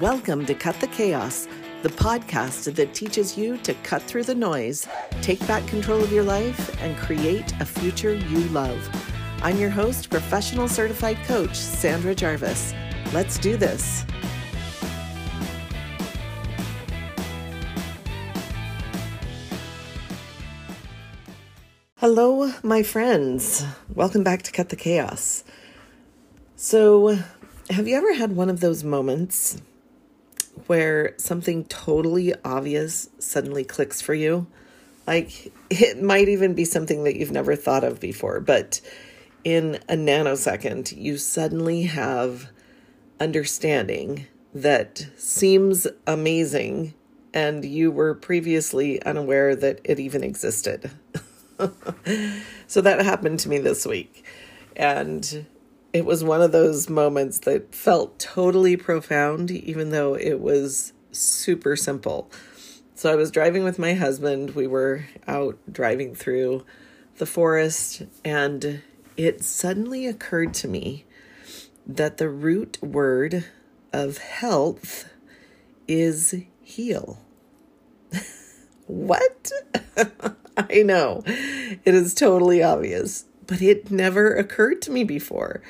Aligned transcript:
Welcome 0.00 0.44
to 0.46 0.54
Cut 0.54 0.80
the 0.80 0.88
Chaos, 0.88 1.46
the 1.82 1.88
podcast 1.88 2.74
that 2.74 2.94
teaches 2.94 3.38
you 3.38 3.58
to 3.58 3.74
cut 3.84 4.02
through 4.02 4.24
the 4.24 4.34
noise, 4.34 4.88
take 5.20 5.46
back 5.46 5.64
control 5.68 6.02
of 6.02 6.10
your 6.10 6.24
life, 6.24 6.82
and 6.82 6.96
create 6.96 7.52
a 7.60 7.64
future 7.64 8.14
you 8.14 8.40
love. 8.48 8.88
I'm 9.42 9.56
your 9.58 9.70
host, 9.70 10.10
professional 10.10 10.66
certified 10.66 11.18
coach, 11.26 11.54
Sandra 11.54 12.12
Jarvis. 12.12 12.74
Let's 13.12 13.38
do 13.38 13.56
this. 13.56 14.04
Hello, 21.98 22.52
my 22.64 22.82
friends. 22.82 23.64
Welcome 23.94 24.24
back 24.24 24.42
to 24.42 24.50
Cut 24.50 24.70
the 24.70 24.76
Chaos. 24.76 25.44
So, 26.56 27.18
have 27.70 27.86
you 27.86 27.96
ever 27.96 28.14
had 28.14 28.34
one 28.34 28.50
of 28.50 28.58
those 28.58 28.82
moments 28.82 29.62
where 30.66 31.14
something 31.18 31.64
totally 31.64 32.34
obvious 32.44 33.08
suddenly 33.18 33.64
clicks 33.64 34.00
for 34.00 34.14
you. 34.14 34.46
Like 35.06 35.52
it 35.70 36.02
might 36.02 36.28
even 36.28 36.54
be 36.54 36.64
something 36.64 37.04
that 37.04 37.16
you've 37.16 37.30
never 37.30 37.56
thought 37.56 37.84
of 37.84 38.00
before, 38.00 38.40
but 38.40 38.80
in 39.44 39.76
a 39.88 39.94
nanosecond, 39.94 40.96
you 40.96 41.18
suddenly 41.18 41.82
have 41.82 42.50
understanding 43.20 44.26
that 44.54 45.06
seems 45.16 45.86
amazing 46.06 46.94
and 47.34 47.64
you 47.64 47.90
were 47.90 48.14
previously 48.14 49.02
unaware 49.02 49.56
that 49.56 49.80
it 49.84 49.98
even 49.98 50.22
existed. 50.22 50.90
so 52.68 52.80
that 52.80 53.04
happened 53.04 53.40
to 53.40 53.48
me 53.48 53.58
this 53.58 53.84
week. 53.84 54.24
And 54.76 55.44
it 55.94 56.04
was 56.04 56.24
one 56.24 56.42
of 56.42 56.50
those 56.50 56.90
moments 56.90 57.38
that 57.38 57.72
felt 57.72 58.18
totally 58.18 58.76
profound, 58.76 59.52
even 59.52 59.90
though 59.90 60.14
it 60.14 60.40
was 60.40 60.92
super 61.12 61.76
simple. 61.76 62.28
So 62.96 63.12
I 63.12 63.14
was 63.14 63.30
driving 63.30 63.62
with 63.62 63.78
my 63.78 63.94
husband. 63.94 64.56
We 64.56 64.66
were 64.66 65.04
out 65.28 65.56
driving 65.72 66.16
through 66.16 66.66
the 67.18 67.26
forest, 67.26 68.02
and 68.24 68.82
it 69.16 69.44
suddenly 69.44 70.08
occurred 70.08 70.52
to 70.54 70.68
me 70.68 71.04
that 71.86 72.16
the 72.16 72.28
root 72.28 72.82
word 72.82 73.44
of 73.92 74.18
health 74.18 75.08
is 75.86 76.34
heal. 76.60 77.20
what? 78.88 79.52
I 80.56 80.82
know 80.82 81.22
it 81.26 81.94
is 81.94 82.14
totally 82.14 82.64
obvious, 82.64 83.26
but 83.46 83.62
it 83.62 83.90
never 83.90 84.34
occurred 84.34 84.82
to 84.82 84.90
me 84.90 85.04
before. 85.04 85.62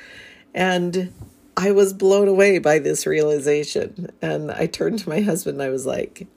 And 0.53 1.13
I 1.57 1.71
was 1.71 1.93
blown 1.93 2.27
away 2.27 2.59
by 2.59 2.79
this 2.79 3.05
realization. 3.05 4.09
And 4.21 4.51
I 4.51 4.67
turned 4.67 4.99
to 4.99 5.09
my 5.09 5.21
husband 5.21 5.55
and 5.55 5.63
I 5.63 5.69
was 5.69 5.85
like, 5.85 6.27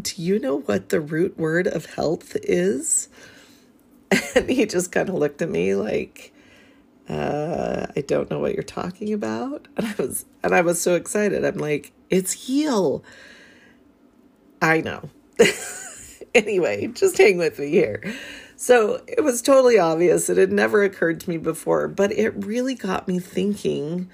Do 0.00 0.20
you 0.22 0.38
know 0.38 0.60
what 0.60 0.90
the 0.90 1.00
root 1.00 1.38
word 1.38 1.66
of 1.66 1.86
health 1.86 2.36
is? 2.42 3.08
And 4.36 4.48
he 4.50 4.66
just 4.66 4.92
kind 4.92 5.08
of 5.08 5.14
looked 5.16 5.42
at 5.42 5.50
me 5.50 5.74
like, 5.74 6.32
uh, 7.08 7.86
I 7.96 8.00
don't 8.02 8.30
know 8.30 8.38
what 8.38 8.54
you're 8.54 8.62
talking 8.62 9.12
about. 9.12 9.68
And 9.76 9.86
I 9.86 9.94
was 9.98 10.24
and 10.42 10.54
I 10.54 10.62
was 10.62 10.80
so 10.80 10.94
excited. 10.96 11.44
I'm 11.44 11.58
like, 11.58 11.92
it's 12.10 12.32
heal. 12.32 13.04
I 14.62 14.80
know. 14.80 15.10
anyway, 16.34 16.86
just 16.88 17.18
hang 17.18 17.38
with 17.38 17.58
me 17.58 17.70
here. 17.70 18.02
So 18.62 19.02
it 19.08 19.24
was 19.24 19.42
totally 19.42 19.76
obvious. 19.76 20.30
It 20.30 20.36
had 20.36 20.52
never 20.52 20.84
occurred 20.84 21.18
to 21.18 21.28
me 21.28 21.36
before, 21.36 21.88
but 21.88 22.12
it 22.12 22.46
really 22.46 22.76
got 22.76 23.08
me 23.08 23.18
thinking 23.18 24.08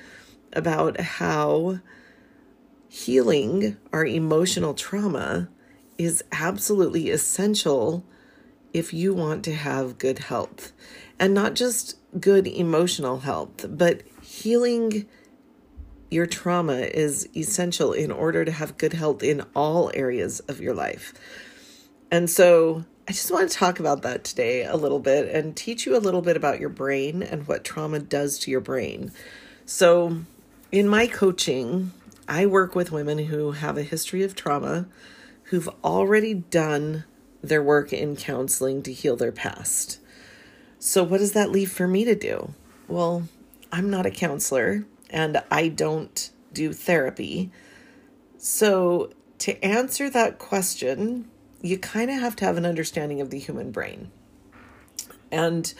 about 0.55 0.99
how 0.99 1.81
healing 2.89 3.77
our 3.93 4.07
emotional 4.07 4.73
trauma 4.73 5.51
is 5.99 6.25
absolutely 6.33 7.11
essential 7.11 8.07
if 8.73 8.95
you 8.95 9.13
want 9.13 9.45
to 9.45 9.55
have 9.55 9.99
good 9.99 10.21
health. 10.21 10.73
And 11.19 11.35
not 11.35 11.55
just 11.55 11.99
good 12.19 12.47
emotional 12.47 13.19
health, 13.19 13.67
but 13.69 14.01
healing 14.23 15.05
your 16.11 16.25
trauma 16.25 16.79
is 16.79 17.29
essential 17.37 17.93
in 17.93 18.11
order 18.11 18.47
to 18.47 18.53
have 18.53 18.79
good 18.79 18.95
health 18.95 19.23
in 19.23 19.43
all 19.55 19.91
areas 19.93 20.41
of 20.41 20.59
your 20.59 20.73
life. 20.73 21.13
And 22.11 22.31
so 22.31 22.87
I 23.09 23.13
just 23.13 23.31
want 23.31 23.51
to 23.51 23.57
talk 23.57 23.81
about 23.81 24.03
that 24.03 24.23
today 24.23 24.65
a 24.65 24.77
little 24.77 24.99
bit 24.99 25.35
and 25.35 25.57
teach 25.57 25.87
you 25.87 25.97
a 25.97 25.99
little 25.99 26.21
bit 26.21 26.37
about 26.37 26.61
your 26.61 26.69
brain 26.69 27.23
and 27.23 27.49
what 27.49 27.65
trauma 27.65 28.01
does 28.01 28.39
to 28.41 28.51
your 28.51 28.61
brain. 28.61 29.13
So, 29.65 30.25
in 30.71 30.87
my 30.87 31.07
coaching, 31.07 31.93
I 32.29 32.45
work 32.45 32.75
with 32.75 32.93
women 32.93 33.17
who 33.17 33.53
have 33.53 33.79
a 33.79 33.83
history 33.83 34.23
of 34.25 34.35
trauma, 34.35 34.89
who've 35.45 35.71
already 35.83 36.35
done 36.35 37.05
their 37.41 37.63
work 37.63 37.95
in 37.95 38.15
counseling 38.15 38.83
to 38.83 38.93
heal 38.93 39.17
their 39.17 39.33
past. 39.33 40.01
So, 40.79 41.03
what 41.03 41.17
does 41.21 41.33
that 41.33 41.51
leave 41.51 41.73
for 41.73 41.89
me 41.89 42.05
to 42.05 42.15
do? 42.15 42.53
Well, 42.89 43.27
I'm 43.73 43.89
not 43.89 44.05
a 44.05 44.11
counselor 44.11 44.85
and 45.09 45.43
I 45.51 45.69
don't 45.69 46.31
do 46.53 46.75
therapy. 46.75 47.51
So, 48.37 49.13
to 49.39 49.65
answer 49.65 50.11
that 50.11 50.39
question, 50.39 51.31
you 51.61 51.79
kind 51.79 52.11
of 52.11 52.21
have 52.21 52.37
to 52.37 52.45
have 52.45 52.57
an 52.57 52.67
understanding 52.67 53.21
of 53.21 53.31
the 53.31 53.39
human 53.39 53.71
brain. 53.71 54.11
And 55.31 55.73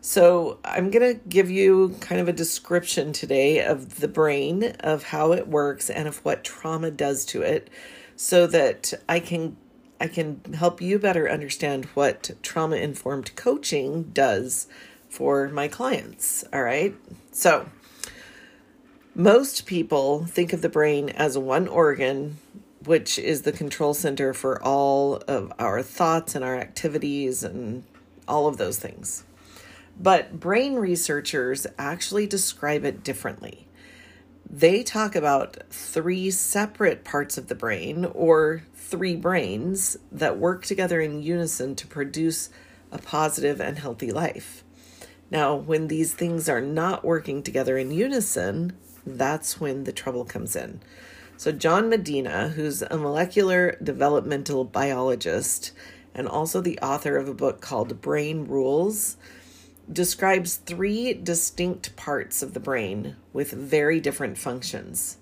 so 0.00 0.58
I'm 0.64 0.90
going 0.90 1.14
to 1.14 1.20
give 1.28 1.50
you 1.50 1.96
kind 2.00 2.20
of 2.20 2.28
a 2.28 2.32
description 2.32 3.12
today 3.12 3.64
of 3.64 4.00
the 4.00 4.08
brain, 4.08 4.74
of 4.80 5.04
how 5.04 5.32
it 5.32 5.48
works 5.48 5.90
and 5.90 6.06
of 6.06 6.18
what 6.24 6.44
trauma 6.44 6.90
does 6.90 7.24
to 7.26 7.42
it 7.42 7.70
so 8.16 8.46
that 8.46 8.92
I 9.08 9.20
can 9.20 9.56
I 10.00 10.08
can 10.08 10.40
help 10.54 10.82
you 10.82 10.98
better 10.98 11.30
understand 11.30 11.86
what 11.94 12.32
trauma 12.42 12.76
informed 12.76 13.34
coaching 13.36 14.10
does 14.12 14.66
for 15.08 15.48
my 15.48 15.68
clients, 15.68 16.44
all 16.52 16.62
right? 16.62 16.94
So, 17.30 17.68
most 19.14 19.64
people 19.64 20.26
think 20.26 20.52
of 20.52 20.60
the 20.60 20.68
brain 20.68 21.08
as 21.10 21.38
one 21.38 21.68
organ 21.68 22.38
which 22.86 23.18
is 23.18 23.42
the 23.42 23.52
control 23.52 23.94
center 23.94 24.34
for 24.34 24.62
all 24.62 25.16
of 25.28 25.52
our 25.58 25.82
thoughts 25.82 26.34
and 26.34 26.44
our 26.44 26.56
activities 26.56 27.42
and 27.42 27.84
all 28.26 28.46
of 28.46 28.56
those 28.56 28.78
things. 28.78 29.24
But 30.00 30.40
brain 30.40 30.74
researchers 30.74 31.66
actually 31.78 32.26
describe 32.26 32.84
it 32.84 33.04
differently. 33.04 33.66
They 34.48 34.82
talk 34.82 35.16
about 35.16 35.56
three 35.70 36.30
separate 36.30 37.04
parts 37.04 37.38
of 37.38 37.48
the 37.48 37.54
brain, 37.54 38.04
or 38.04 38.62
three 38.74 39.16
brains, 39.16 39.96
that 40.12 40.38
work 40.38 40.64
together 40.64 41.00
in 41.00 41.22
unison 41.22 41.74
to 41.76 41.86
produce 41.86 42.50
a 42.92 42.98
positive 42.98 43.60
and 43.60 43.78
healthy 43.78 44.12
life. 44.12 44.62
Now, 45.30 45.54
when 45.54 45.88
these 45.88 46.14
things 46.14 46.48
are 46.48 46.60
not 46.60 47.04
working 47.04 47.42
together 47.42 47.78
in 47.78 47.90
unison, 47.90 48.74
that's 49.06 49.60
when 49.60 49.84
the 49.84 49.92
trouble 49.92 50.24
comes 50.24 50.54
in. 50.54 50.80
So, 51.36 51.50
John 51.50 51.88
Medina, 51.88 52.48
who's 52.50 52.82
a 52.82 52.96
molecular 52.96 53.76
developmental 53.82 54.64
biologist 54.64 55.72
and 56.14 56.28
also 56.28 56.60
the 56.60 56.78
author 56.78 57.16
of 57.16 57.28
a 57.28 57.34
book 57.34 57.60
called 57.60 58.00
Brain 58.00 58.46
Rules, 58.46 59.16
describes 59.92 60.56
three 60.56 61.12
distinct 61.12 61.96
parts 61.96 62.42
of 62.42 62.54
the 62.54 62.60
brain 62.60 63.16
with 63.32 63.50
very 63.50 63.98
different 64.00 64.38
functions. 64.38 65.18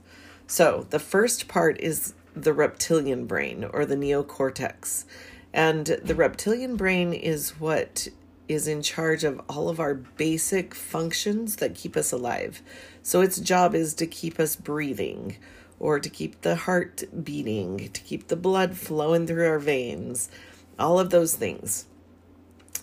So, 0.47 0.87
the 0.91 0.99
first 0.99 1.49
part 1.49 1.81
is 1.81 2.12
the 2.34 2.53
reptilian 2.53 3.25
brain 3.27 3.65
or 3.65 3.87
the 3.87 3.97
neocortex. 3.97 5.06
And 5.55 5.87
the 5.87 6.15
reptilian 6.15 6.77
brain 6.77 7.15
is 7.15 7.59
what 7.59 8.09
is 8.49 8.69
in 8.69 8.83
charge 8.83 9.25
of 9.25 9.41
all 9.49 9.71
of 9.71 9.81
our 9.81 9.94
basic 9.94 10.75
functions 10.75 11.56
that 11.56 11.75
keep 11.75 11.97
us 11.97 12.12
alive. 12.12 12.61
So, 13.03 13.23
its 13.23 13.41
job 13.41 13.75
is 13.75 13.94
to 13.94 14.06
keep 14.06 14.38
us 14.38 14.56
breathing 14.56 15.38
or 15.82 15.99
to 15.99 16.08
keep 16.08 16.40
the 16.43 16.55
heart 16.55 17.02
beating, 17.25 17.90
to 17.90 18.00
keep 18.02 18.29
the 18.29 18.37
blood 18.37 18.76
flowing 18.76 19.26
through 19.26 19.46
our 19.49 19.58
veins, 19.58 20.31
all 20.79 21.00
of 21.00 21.11
those 21.11 21.34
things. 21.34 21.87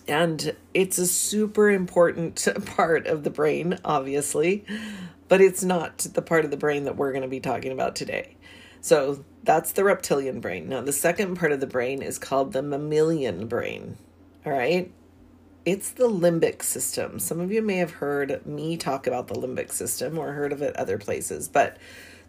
And 0.06 0.54
it's 0.74 0.98
a 0.98 1.06
super 1.06 1.70
important 1.70 2.46
part 2.76 3.06
of 3.06 3.24
the 3.24 3.30
brain, 3.30 3.78
obviously, 3.86 4.66
but 5.28 5.40
it's 5.40 5.64
not 5.64 5.98
the 6.12 6.20
part 6.20 6.44
of 6.44 6.50
the 6.50 6.58
brain 6.58 6.84
that 6.84 6.96
we're 6.96 7.12
going 7.12 7.22
to 7.22 7.28
be 7.28 7.40
talking 7.40 7.72
about 7.72 7.96
today. 7.96 8.36
So 8.82 9.24
that's 9.44 9.72
the 9.72 9.84
reptilian 9.84 10.40
brain. 10.40 10.68
Now, 10.68 10.82
the 10.82 10.92
second 10.92 11.36
part 11.36 11.52
of 11.52 11.60
the 11.60 11.66
brain 11.66 12.02
is 12.02 12.18
called 12.18 12.52
the 12.52 12.62
mammalian 12.62 13.46
brain. 13.46 13.96
All 14.44 14.52
right. 14.52 14.92
It's 15.64 15.90
the 15.90 16.08
limbic 16.08 16.62
system. 16.62 17.18
Some 17.18 17.40
of 17.40 17.50
you 17.50 17.62
may 17.62 17.76
have 17.76 17.92
heard 17.92 18.44
me 18.44 18.76
talk 18.76 19.06
about 19.06 19.28
the 19.28 19.34
limbic 19.34 19.72
system 19.72 20.18
or 20.18 20.32
heard 20.32 20.52
of 20.52 20.60
it 20.60 20.76
other 20.76 20.98
places, 20.98 21.48
but 21.48 21.78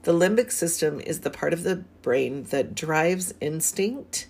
the 0.04 0.14
limbic 0.14 0.52
system 0.52 1.00
is 1.00 1.22
the 1.22 1.30
part 1.30 1.54
of 1.54 1.64
the 1.64 1.78
brain 2.02 2.44
that 2.46 2.76
drives 2.76 3.34
instinct 3.40 4.28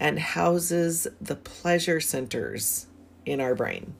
and 0.00 0.18
houses 0.18 1.06
the 1.20 1.36
pleasure 1.36 2.00
centers 2.00 2.86
in 3.24 3.40
our 3.40 3.54
brain. 3.54 3.94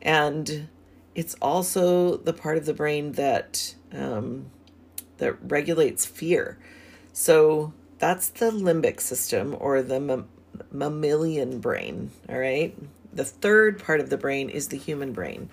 And 0.00 0.68
it's 1.14 1.34
also 1.42 2.16
the 2.16 2.32
part 2.32 2.56
of 2.56 2.66
the 2.66 2.74
brain 2.74 3.12
that 3.12 3.74
um, 3.92 4.50
that 5.18 5.36
regulates 5.42 6.06
fear. 6.06 6.58
So 7.12 7.72
that's 7.98 8.28
the 8.28 8.52
limbic 8.52 9.00
system 9.00 9.56
or 9.58 9.82
the 9.82 9.98
mam- 9.98 10.28
mammalian 10.70 11.58
brain, 11.58 12.12
all 12.28 12.38
right? 12.38 12.76
The 13.12 13.24
third 13.24 13.82
part 13.82 13.98
of 13.98 14.10
the 14.10 14.16
brain 14.16 14.48
is 14.48 14.68
the 14.68 14.78
human 14.78 15.12
brain 15.12 15.50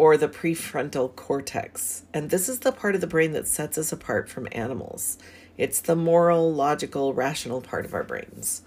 or 0.00 0.16
the 0.16 0.28
prefrontal 0.28 1.14
cortex. 1.14 2.04
And 2.14 2.30
this 2.30 2.48
is 2.48 2.60
the 2.60 2.72
part 2.72 2.94
of 2.94 3.02
the 3.02 3.06
brain 3.06 3.32
that 3.32 3.46
sets 3.46 3.76
us 3.76 3.92
apart 3.92 4.30
from 4.30 4.48
animals. 4.50 5.18
It's 5.58 5.78
the 5.78 5.94
moral, 5.94 6.54
logical, 6.54 7.12
rational 7.12 7.60
part 7.60 7.84
of 7.84 7.92
our 7.92 8.02
brains. 8.02 8.62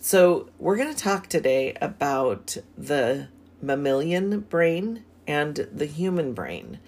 So, 0.00 0.48
we're 0.58 0.78
going 0.78 0.88
to 0.88 0.98
talk 0.98 1.26
today 1.26 1.76
about 1.82 2.56
the 2.78 3.28
mammalian 3.60 4.40
brain 4.40 5.04
and 5.26 5.56
the 5.70 5.84
human 5.84 6.32
brain 6.32 6.78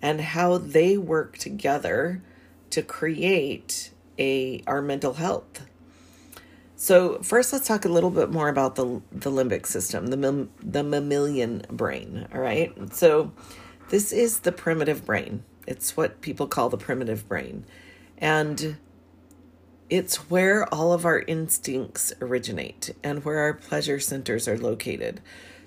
and 0.00 0.22
how 0.22 0.56
they 0.56 0.96
work 0.96 1.36
together 1.36 2.22
to 2.70 2.80
create 2.80 3.90
a 4.18 4.62
our 4.66 4.80
mental 4.80 5.12
health. 5.12 5.66
So 6.76 7.18
first, 7.22 7.52
let's 7.52 7.68
talk 7.68 7.84
a 7.84 7.88
little 7.88 8.10
bit 8.10 8.30
more 8.30 8.48
about 8.48 8.74
the 8.74 9.00
the 9.12 9.30
limbic 9.30 9.66
system, 9.66 10.08
the 10.08 10.48
the 10.60 10.82
mammalian 10.82 11.62
brain. 11.70 12.26
All 12.34 12.40
right. 12.40 12.72
So 12.94 13.32
this 13.90 14.12
is 14.12 14.40
the 14.40 14.52
primitive 14.52 15.04
brain. 15.06 15.44
It's 15.66 15.96
what 15.96 16.20
people 16.20 16.46
call 16.46 16.68
the 16.68 16.76
primitive 16.76 17.28
brain, 17.28 17.64
and 18.18 18.76
it's 19.88 20.30
where 20.30 20.72
all 20.74 20.92
of 20.92 21.04
our 21.04 21.20
instincts 21.20 22.12
originate 22.20 22.94
and 23.04 23.24
where 23.24 23.38
our 23.38 23.54
pleasure 23.54 24.00
centers 24.00 24.48
are 24.48 24.58
located. 24.58 25.20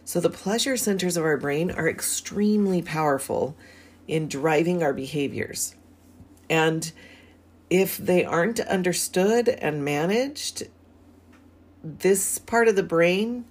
So 0.03 0.19
the 0.19 0.29
pleasure 0.29 0.77
centers 0.77 1.17
of 1.17 1.23
our 1.23 1.37
brain 1.37 1.71
are 1.71 1.87
extremely 1.87 2.81
powerful 2.81 3.55
in 4.07 4.27
driving 4.27 4.81
our 4.81 4.93
behaviors. 4.93 5.75
And 6.49 6.91
if 7.69 7.97
they 7.97 8.23
aren't 8.23 8.59
understood 8.61 9.49
and 9.49 9.83
managed, 9.83 10.63
this 11.83 12.37
part 12.37 12.67
of 12.67 12.75
the 12.75 12.83
brain 12.83 13.45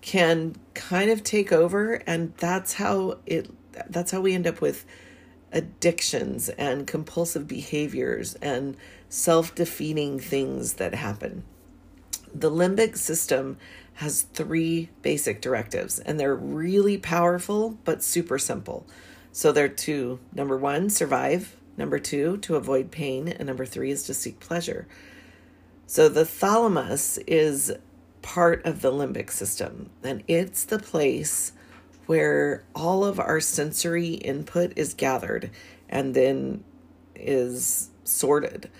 can 0.00 0.56
kind 0.74 1.10
of 1.10 1.22
take 1.22 1.52
over 1.52 1.94
and 2.06 2.34
that's 2.36 2.74
how 2.74 3.18
it 3.24 3.50
that's 3.88 4.10
how 4.10 4.20
we 4.20 4.34
end 4.34 4.46
up 4.46 4.60
with 4.60 4.84
addictions 5.52 6.48
and 6.50 6.86
compulsive 6.86 7.46
behaviors 7.46 8.34
and 8.36 8.76
self-defeating 9.08 10.18
things 10.18 10.74
that 10.74 10.94
happen. 10.94 11.44
The 12.34 12.50
limbic 12.50 12.96
system 12.96 13.58
has 13.94 14.22
three 14.22 14.88
basic 15.02 15.40
directives 15.40 15.98
and 15.98 16.18
they're 16.18 16.34
really 16.34 16.98
powerful 16.98 17.78
but 17.84 18.02
super 18.02 18.38
simple. 18.38 18.86
So 19.32 19.52
they're 19.52 19.68
to 19.68 20.18
number 20.34 20.56
1 20.56 20.90
survive, 20.90 21.56
number 21.76 21.98
2 21.98 22.38
to 22.38 22.56
avoid 22.56 22.90
pain 22.90 23.28
and 23.28 23.46
number 23.46 23.66
3 23.66 23.90
is 23.90 24.02
to 24.04 24.14
seek 24.14 24.40
pleasure. 24.40 24.86
So 25.92 26.08
the 26.08 26.24
thalamus 26.24 27.18
is 27.26 27.70
part 28.22 28.64
of 28.64 28.80
the 28.80 28.90
limbic 28.90 29.30
system, 29.30 29.90
and 30.02 30.22
it's 30.26 30.64
the 30.64 30.78
place 30.78 31.52
where 32.06 32.64
all 32.74 33.04
of 33.04 33.20
our 33.20 33.40
sensory 33.40 34.14
input 34.14 34.72
is 34.74 34.94
gathered 34.94 35.50
and 35.90 36.14
then 36.14 36.64
is 37.14 37.90
sorted. 38.04 38.70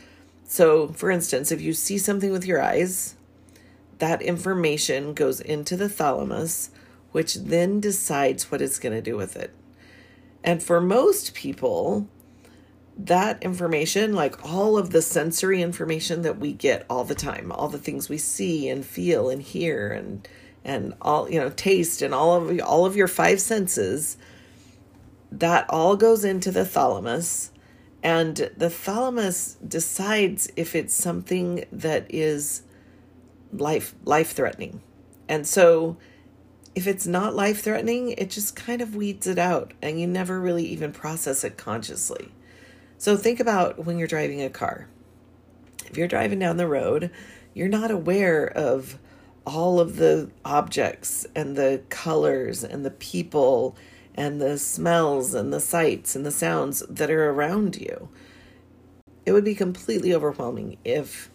So, 0.44 0.88
for 0.88 1.10
instance, 1.10 1.52
if 1.52 1.60
you 1.60 1.74
see 1.74 1.98
something 1.98 2.32
with 2.32 2.46
your 2.46 2.62
eyes, 2.62 3.14
that 3.98 4.22
information 4.22 5.12
goes 5.12 5.38
into 5.38 5.76
the 5.76 5.90
thalamus, 5.90 6.70
which 7.10 7.34
then 7.34 7.78
decides 7.78 8.50
what 8.50 8.62
it's 8.62 8.78
going 8.78 8.94
to 8.94 9.02
do 9.02 9.18
with 9.18 9.36
it. 9.36 9.54
And 10.42 10.62
for 10.62 10.80
most 10.80 11.34
people, 11.34 12.08
that 13.06 13.42
information, 13.42 14.14
like 14.14 14.44
all 14.44 14.78
of 14.78 14.90
the 14.90 15.02
sensory 15.02 15.62
information 15.62 16.22
that 16.22 16.38
we 16.38 16.52
get 16.52 16.86
all 16.88 17.04
the 17.04 17.14
time, 17.14 17.50
all 17.50 17.68
the 17.68 17.78
things 17.78 18.08
we 18.08 18.18
see 18.18 18.68
and 18.68 18.84
feel 18.84 19.30
and 19.30 19.42
hear 19.42 19.88
and 19.88 20.26
and 20.64 20.94
all 21.02 21.28
you 21.28 21.40
know 21.40 21.50
taste 21.50 22.02
and 22.02 22.14
all 22.14 22.34
of 22.34 22.60
all 22.60 22.86
of 22.86 22.96
your 22.96 23.08
five 23.08 23.40
senses 23.40 24.16
that 25.30 25.66
all 25.68 25.96
goes 25.96 26.24
into 26.24 26.50
the 26.50 26.64
thalamus. 26.64 27.50
And 28.04 28.50
the 28.56 28.70
thalamus 28.70 29.56
decides 29.66 30.50
if 30.56 30.74
it's 30.74 30.94
something 30.94 31.64
that 31.70 32.06
is 32.08 32.62
life 33.52 33.94
life 34.04 34.32
threatening 34.32 34.80
and 35.28 35.46
so 35.46 35.96
if 36.74 36.86
it's 36.86 37.06
not 37.06 37.34
life 37.34 37.62
threatening 37.62 38.10
it 38.10 38.30
just 38.30 38.56
kind 38.56 38.80
of 38.80 38.96
weeds 38.96 39.26
it 39.26 39.38
out 39.38 39.74
and 39.82 40.00
you 40.00 40.06
never 40.06 40.40
really 40.40 40.64
even 40.64 40.90
process 40.90 41.44
it 41.44 41.56
consciously 41.58 42.32
so 43.02 43.16
think 43.16 43.40
about 43.40 43.84
when 43.84 43.98
you're 43.98 44.06
driving 44.06 44.40
a 44.42 44.48
car. 44.48 44.86
If 45.86 45.96
you're 45.96 46.06
driving 46.06 46.38
down 46.38 46.56
the 46.56 46.68
road, 46.68 47.10
you're 47.52 47.66
not 47.66 47.90
aware 47.90 48.46
of 48.46 48.96
all 49.44 49.80
of 49.80 49.96
the 49.96 50.30
objects 50.44 51.26
and 51.34 51.56
the 51.56 51.82
colors 51.88 52.62
and 52.62 52.84
the 52.84 52.92
people 52.92 53.74
and 54.14 54.40
the 54.40 54.56
smells 54.56 55.34
and 55.34 55.52
the 55.52 55.58
sights 55.58 56.14
and 56.14 56.24
the 56.24 56.30
sounds 56.30 56.84
that 56.88 57.10
are 57.10 57.30
around 57.30 57.74
you. 57.74 58.08
It 59.26 59.32
would 59.32 59.44
be 59.44 59.56
completely 59.56 60.14
overwhelming 60.14 60.78
if 60.84 61.28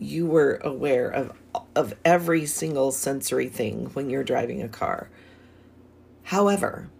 you 0.00 0.26
were 0.26 0.60
aware 0.64 1.08
of 1.08 1.32
of 1.76 1.94
every 2.04 2.44
single 2.44 2.90
sensory 2.90 3.48
thing 3.48 3.84
when 3.92 4.10
you're 4.10 4.24
driving 4.24 4.60
a 4.62 4.68
car. 4.68 5.10
However, 6.24 6.90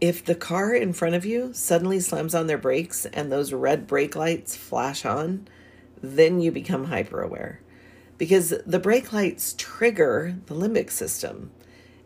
if 0.00 0.24
the 0.24 0.34
car 0.34 0.74
in 0.74 0.92
front 0.92 1.14
of 1.14 1.24
you 1.24 1.52
suddenly 1.52 2.00
slams 2.00 2.34
on 2.34 2.46
their 2.46 2.58
brakes 2.58 3.06
and 3.06 3.30
those 3.30 3.52
red 3.52 3.86
brake 3.86 4.14
lights 4.14 4.54
flash 4.54 5.04
on, 5.04 5.48
then 6.02 6.40
you 6.40 6.52
become 6.52 6.84
hyper 6.84 7.22
aware 7.22 7.60
because 8.18 8.54
the 8.66 8.78
brake 8.78 9.12
lights 9.12 9.54
trigger 9.58 10.36
the 10.46 10.54
limbic 10.54 10.90
system 10.90 11.50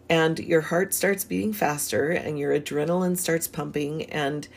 and 0.08 0.38
your 0.40 0.60
heart 0.60 0.92
starts 0.92 1.24
beating 1.24 1.52
faster 1.52 2.10
and 2.10 2.38
your 2.38 2.58
adrenaline 2.58 3.16
starts 3.16 3.46
pumping 3.46 4.04
and 4.06 4.48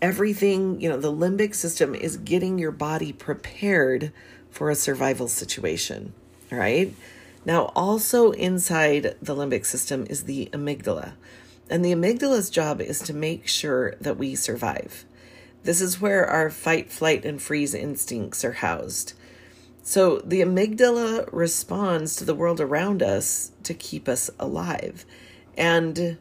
everything, 0.00 0.80
you 0.80 0.88
know, 0.88 0.98
the 0.98 1.12
limbic 1.12 1.54
system 1.54 1.94
is 1.94 2.16
getting 2.18 2.58
your 2.58 2.70
body 2.70 3.12
prepared 3.12 4.12
for 4.50 4.70
a 4.70 4.74
survival 4.74 5.26
situation. 5.26 6.12
All 6.52 6.58
right. 6.58 6.94
Now, 7.44 7.72
also 7.74 8.30
inside 8.32 9.16
the 9.20 9.34
limbic 9.34 9.66
system 9.66 10.06
is 10.08 10.24
the 10.24 10.48
amygdala. 10.52 11.14
And 11.68 11.84
the 11.84 11.92
amygdala's 11.92 12.50
job 12.50 12.80
is 12.80 13.00
to 13.00 13.14
make 13.14 13.46
sure 13.46 13.94
that 14.00 14.16
we 14.16 14.34
survive. 14.34 15.04
This 15.64 15.80
is 15.80 16.00
where 16.00 16.24
our 16.26 16.48
fight, 16.48 16.92
flight, 16.92 17.24
and 17.24 17.42
freeze 17.42 17.74
instincts 17.74 18.44
are 18.44 18.52
housed. 18.52 19.14
So 19.82 20.18
the 20.18 20.40
amygdala 20.40 21.28
responds 21.32 22.16
to 22.16 22.24
the 22.24 22.34
world 22.34 22.60
around 22.60 23.02
us 23.02 23.52
to 23.64 23.74
keep 23.74 24.08
us 24.08 24.30
alive. 24.38 25.04
And 25.56 26.18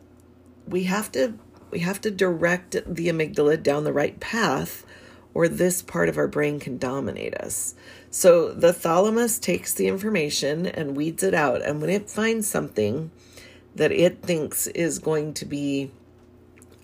we 0.68 0.84
have 0.84 1.12
to 1.14 1.34
we 1.72 1.80
have 1.80 2.00
to 2.02 2.12
direct 2.12 2.72
the 2.72 3.08
amygdala 3.08 3.62
down 3.62 3.84
the 3.84 3.92
right 3.92 4.20
path 4.20 4.86
or 5.34 5.48
this 5.48 5.82
part 5.82 6.10
of 6.10 6.18
our 6.18 6.28
brain 6.28 6.60
can 6.60 6.78
dominate 6.78 7.36
us. 7.36 7.76
So 8.10 8.54
the 8.54 8.72
thalamus 8.72 9.40
takes 9.40 9.74
the 9.74 9.88
information 9.88 10.66
and 10.66 10.96
weeds 10.96 11.22
it 11.24 11.34
out 11.34 11.62
and 11.62 11.82
when 11.82 11.90
it 11.90 12.10
finds 12.10 12.48
something 12.48 13.12
that 13.76 13.92
it 13.92 14.22
thinks 14.22 14.68
is 14.68 15.00
going 15.00 15.34
to 15.36 15.46
be 15.46 15.92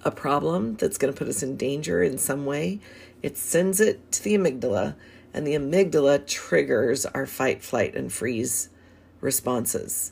a 0.03 0.11
problem 0.11 0.75
that's 0.75 0.97
going 0.97 1.13
to 1.13 1.17
put 1.17 1.27
us 1.27 1.41
in 1.41 1.55
danger 1.55 2.03
in 2.03 2.17
some 2.17 2.45
way, 2.45 2.79
it 3.21 3.37
sends 3.37 3.79
it 3.79 4.11
to 4.11 4.23
the 4.23 4.35
amygdala, 4.35 4.95
and 5.33 5.47
the 5.47 5.55
amygdala 5.55 6.25
triggers 6.27 7.05
our 7.07 7.25
fight, 7.25 7.63
flight, 7.63 7.95
and 7.95 8.11
freeze 8.11 8.69
responses. 9.21 10.11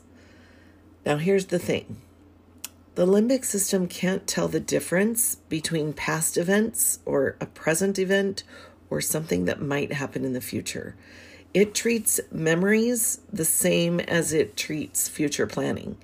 Now, 1.04 1.16
here's 1.16 1.46
the 1.46 1.58
thing 1.58 2.00
the 2.94 3.06
limbic 3.06 3.44
system 3.44 3.86
can't 3.86 4.26
tell 4.26 4.48
the 4.48 4.60
difference 4.60 5.36
between 5.48 5.92
past 5.92 6.36
events 6.36 6.98
or 7.04 7.36
a 7.40 7.46
present 7.46 7.98
event 7.98 8.42
or 8.90 9.00
something 9.00 9.44
that 9.44 9.62
might 9.62 9.92
happen 9.92 10.24
in 10.24 10.32
the 10.32 10.40
future. 10.40 10.96
It 11.52 11.74
treats 11.74 12.20
memories 12.30 13.20
the 13.32 13.44
same 13.44 14.00
as 14.00 14.32
it 14.32 14.56
treats 14.56 15.08
future 15.08 15.46
planning. 15.46 15.96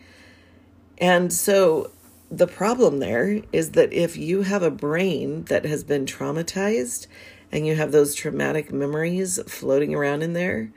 And 0.99 1.33
so 1.33 1.91
the 2.31 2.47
problem 2.47 2.99
there 2.99 3.43
is 3.53 3.73
that 3.73 3.93
if 3.93 4.17
you 4.17 4.43
have 4.43 4.63
a 4.63 4.71
brain 4.71 5.45
that 5.45 5.65
has 5.65 5.85
been 5.85 6.07
traumatized 6.07 7.07
and 7.53 7.67
you 7.67 7.77
have 7.77 7.93
those 7.93 8.15
traumatic 8.15 8.73
memories 8.73 9.39
floating 9.47 9.95
around 9.95 10.23
in 10.23 10.33
there, 10.33 10.71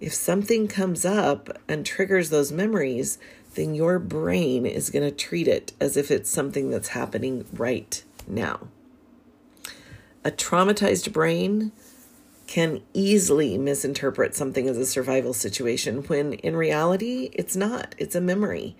if 0.00 0.14
something 0.14 0.68
comes 0.68 1.04
up 1.04 1.50
and 1.68 1.84
triggers 1.84 2.30
those 2.30 2.52
memories, 2.52 3.18
then 3.54 3.74
your 3.74 3.98
brain 3.98 4.64
is 4.64 4.90
going 4.90 5.04
to 5.04 5.14
treat 5.14 5.48
it 5.48 5.72
as 5.80 5.96
if 5.96 6.10
it's 6.10 6.30
something 6.30 6.70
that's 6.70 6.88
happening 6.88 7.44
right 7.52 8.02
now. 8.26 8.68
A 10.24 10.30
traumatized 10.30 11.12
brain 11.12 11.72
can 12.46 12.80
easily 12.94 13.58
misinterpret 13.58 14.34
something 14.34 14.68
as 14.68 14.78
a 14.78 14.86
survival 14.86 15.34
situation 15.34 16.02
when 16.04 16.34
in 16.34 16.56
reality 16.56 17.30
it's 17.32 17.56
not, 17.56 17.94
it's 17.98 18.14
a 18.14 18.20
memory. 18.20 18.76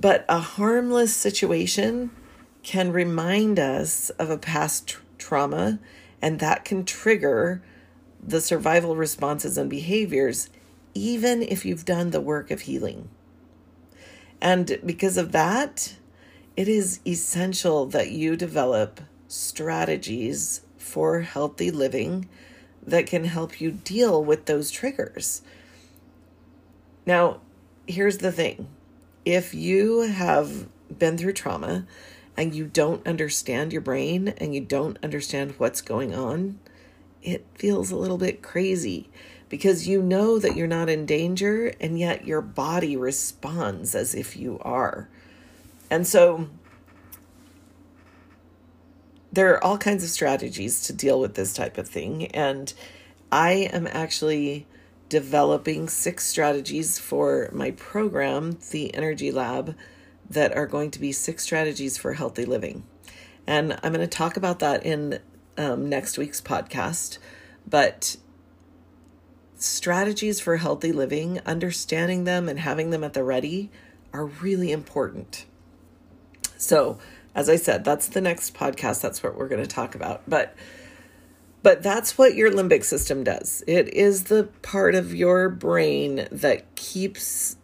But 0.00 0.24
a 0.28 0.38
harmless 0.38 1.16
situation 1.16 2.12
can 2.62 2.92
remind 2.92 3.58
us 3.58 4.10
of 4.10 4.30
a 4.30 4.38
past 4.38 4.86
tr- 4.86 5.00
trauma, 5.18 5.80
and 6.22 6.38
that 6.38 6.64
can 6.64 6.84
trigger 6.84 7.60
the 8.24 8.40
survival 8.40 8.94
responses 8.94 9.58
and 9.58 9.68
behaviors, 9.68 10.50
even 10.94 11.42
if 11.42 11.64
you've 11.64 11.84
done 11.84 12.12
the 12.12 12.20
work 12.20 12.52
of 12.52 12.60
healing. 12.60 13.08
And 14.40 14.78
because 14.86 15.16
of 15.16 15.32
that, 15.32 15.96
it 16.56 16.68
is 16.68 17.00
essential 17.04 17.86
that 17.86 18.12
you 18.12 18.36
develop 18.36 19.00
strategies 19.26 20.60
for 20.76 21.22
healthy 21.22 21.72
living 21.72 22.28
that 22.86 23.08
can 23.08 23.24
help 23.24 23.60
you 23.60 23.72
deal 23.72 24.24
with 24.24 24.44
those 24.44 24.70
triggers. 24.70 25.42
Now, 27.04 27.40
here's 27.88 28.18
the 28.18 28.30
thing 28.30 28.68
if 29.28 29.52
you 29.52 30.00
have 30.00 30.66
been 30.98 31.18
through 31.18 31.34
trauma 31.34 31.84
and 32.34 32.54
you 32.54 32.64
don't 32.64 33.06
understand 33.06 33.74
your 33.74 33.82
brain 33.82 34.28
and 34.38 34.54
you 34.54 34.60
don't 34.62 34.96
understand 35.02 35.52
what's 35.58 35.82
going 35.82 36.14
on, 36.14 36.58
it 37.22 37.44
feels 37.54 37.90
a 37.90 37.96
little 37.96 38.16
bit 38.16 38.40
crazy 38.40 39.10
because 39.50 39.86
you 39.86 40.00
know 40.00 40.38
that 40.38 40.56
you're 40.56 40.66
not 40.66 40.88
in 40.88 41.04
danger 41.04 41.74
and 41.78 41.98
yet 41.98 42.26
your 42.26 42.40
body 42.40 42.96
responds 42.96 43.94
as 43.94 44.14
if 44.14 44.34
you 44.34 44.58
are. 44.62 45.10
And 45.90 46.06
so 46.06 46.48
there 49.30 49.52
are 49.52 49.62
all 49.62 49.76
kinds 49.76 50.02
of 50.02 50.08
strategies 50.08 50.80
to 50.84 50.94
deal 50.94 51.20
with 51.20 51.34
this 51.34 51.52
type 51.52 51.76
of 51.76 51.86
thing. 51.86 52.28
And 52.28 52.72
I 53.30 53.68
am 53.74 53.86
actually 53.88 54.66
developing 55.08 55.88
six 55.88 56.26
strategies 56.26 56.98
for 56.98 57.50
my 57.52 57.70
program, 57.72 58.58
the 58.70 58.94
Energy 58.94 59.30
Lab, 59.30 59.76
that 60.28 60.56
are 60.56 60.66
going 60.66 60.90
to 60.90 61.00
be 61.00 61.12
six 61.12 61.42
strategies 61.42 61.96
for 61.96 62.14
healthy 62.14 62.44
living. 62.44 62.84
And 63.46 63.78
I'm 63.82 63.92
going 63.92 64.06
to 64.06 64.06
talk 64.06 64.36
about 64.36 64.58
that 64.58 64.84
in 64.84 65.20
um, 65.56 65.88
next 65.88 66.18
week's 66.18 66.40
podcast. 66.40 67.18
But 67.66 68.16
strategies 69.56 70.40
for 70.40 70.58
healthy 70.58 70.92
living, 70.92 71.40
understanding 71.46 72.24
them 72.24 72.48
and 72.48 72.58
having 72.58 72.90
them 72.90 73.02
at 73.02 73.14
the 73.14 73.24
ready 73.24 73.70
are 74.12 74.26
really 74.26 74.70
important. 74.72 75.46
So, 76.56 76.98
as 77.34 77.48
I 77.48 77.56
said, 77.56 77.84
that's 77.84 78.08
the 78.08 78.20
next 78.20 78.54
podcast. 78.54 79.00
That's 79.00 79.22
what 79.22 79.36
we're 79.36 79.48
going 79.48 79.62
to 79.62 79.66
talk 79.66 79.94
about. 79.94 80.22
But 80.28 80.54
but 81.62 81.82
that's 81.82 82.16
what 82.16 82.34
your 82.34 82.50
limbic 82.50 82.84
system 82.84 83.24
does. 83.24 83.62
It 83.66 83.92
is 83.94 84.24
the 84.24 84.44
part 84.62 84.94
of 84.94 85.14
your 85.14 85.48
brain 85.48 86.28
that 86.30 86.74
keeps 86.74 87.56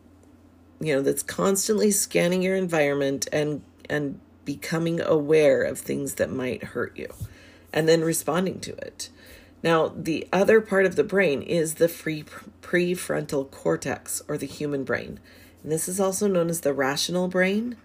you 0.80 0.94
know, 0.94 1.02
that's 1.02 1.22
constantly 1.22 1.90
scanning 1.90 2.42
your 2.42 2.56
environment 2.56 3.28
and 3.32 3.62
and 3.88 4.20
becoming 4.44 5.00
aware 5.00 5.62
of 5.62 5.78
things 5.78 6.14
that 6.14 6.30
might 6.30 6.62
hurt 6.62 6.96
you 6.96 7.08
and 7.72 7.88
then 7.88 8.02
responding 8.02 8.60
to 8.60 8.72
it. 8.76 9.08
Now, 9.62 9.92
the 9.96 10.28
other 10.32 10.60
part 10.60 10.84
of 10.84 10.96
the 10.96 11.04
brain 11.04 11.40
is 11.40 11.74
the 11.74 11.88
free 11.88 12.24
prefrontal 12.60 13.50
cortex 13.50 14.20
or 14.28 14.36
the 14.36 14.46
human 14.46 14.84
brain. 14.84 15.20
And 15.62 15.72
this 15.72 15.88
is 15.88 15.98
also 15.98 16.28
known 16.28 16.50
as 16.50 16.60
the 16.60 16.74
rational 16.74 17.28
brain 17.28 17.76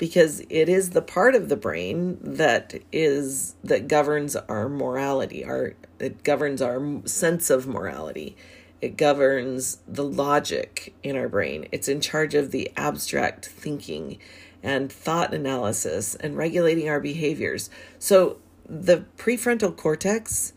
because 0.00 0.40
it 0.48 0.66
is 0.70 0.90
the 0.90 1.02
part 1.02 1.34
of 1.34 1.50
the 1.50 1.56
brain 1.56 2.16
that 2.22 2.72
is 2.90 3.54
that 3.62 3.86
governs 3.86 4.34
our 4.34 4.66
morality, 4.66 5.44
our 5.44 5.74
it 5.98 6.24
governs 6.24 6.62
our 6.62 7.02
sense 7.04 7.50
of 7.50 7.68
morality. 7.68 8.34
It 8.80 8.96
governs 8.96 9.76
the 9.86 10.02
logic 10.02 10.94
in 11.02 11.16
our 11.16 11.28
brain. 11.28 11.68
It's 11.70 11.86
in 11.86 12.00
charge 12.00 12.34
of 12.34 12.50
the 12.50 12.72
abstract 12.78 13.44
thinking 13.44 14.16
and 14.62 14.90
thought 14.90 15.34
analysis 15.34 16.14
and 16.14 16.34
regulating 16.34 16.88
our 16.88 17.00
behaviors. 17.00 17.68
So 17.98 18.38
the 18.66 19.04
prefrontal 19.18 19.76
cortex 19.76 20.54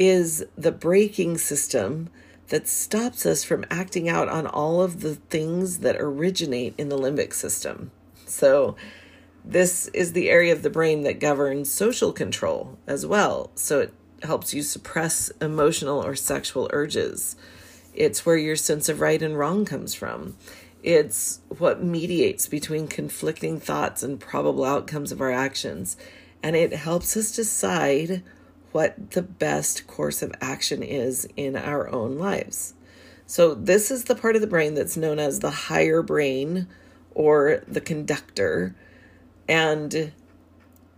is 0.00 0.44
the 0.58 0.72
braking 0.72 1.38
system 1.38 2.10
that 2.48 2.66
stops 2.66 3.24
us 3.24 3.44
from 3.44 3.64
acting 3.70 4.08
out 4.08 4.28
on 4.28 4.48
all 4.48 4.82
of 4.82 4.98
the 4.98 5.14
things 5.14 5.78
that 5.78 5.94
originate 6.00 6.74
in 6.76 6.88
the 6.88 6.98
limbic 6.98 7.32
system. 7.32 7.92
So, 8.34 8.74
this 9.44 9.86
is 9.88 10.12
the 10.12 10.28
area 10.28 10.52
of 10.52 10.62
the 10.62 10.70
brain 10.70 11.02
that 11.02 11.20
governs 11.20 11.70
social 11.70 12.12
control 12.12 12.78
as 12.86 13.06
well. 13.06 13.50
So, 13.54 13.80
it 13.80 13.94
helps 14.24 14.52
you 14.52 14.62
suppress 14.62 15.28
emotional 15.40 16.04
or 16.04 16.16
sexual 16.16 16.68
urges. 16.72 17.36
It's 17.94 18.26
where 18.26 18.36
your 18.36 18.56
sense 18.56 18.88
of 18.88 19.00
right 19.00 19.22
and 19.22 19.38
wrong 19.38 19.64
comes 19.64 19.94
from. 19.94 20.36
It's 20.82 21.40
what 21.58 21.82
mediates 21.82 22.48
between 22.48 22.88
conflicting 22.88 23.60
thoughts 23.60 24.02
and 24.02 24.18
probable 24.18 24.64
outcomes 24.64 25.12
of 25.12 25.20
our 25.20 25.30
actions. 25.30 25.96
And 26.42 26.56
it 26.56 26.72
helps 26.72 27.16
us 27.16 27.34
decide 27.34 28.24
what 28.72 29.12
the 29.12 29.22
best 29.22 29.86
course 29.86 30.22
of 30.22 30.34
action 30.40 30.82
is 30.82 31.28
in 31.36 31.54
our 31.54 31.88
own 31.88 32.18
lives. 32.18 32.74
So, 33.26 33.54
this 33.54 33.92
is 33.92 34.04
the 34.04 34.16
part 34.16 34.34
of 34.34 34.42
the 34.42 34.48
brain 34.48 34.74
that's 34.74 34.96
known 34.96 35.20
as 35.20 35.38
the 35.38 35.50
higher 35.50 36.02
brain 36.02 36.66
or 37.14 37.62
the 37.66 37.80
conductor. 37.80 38.74
And 39.48 40.12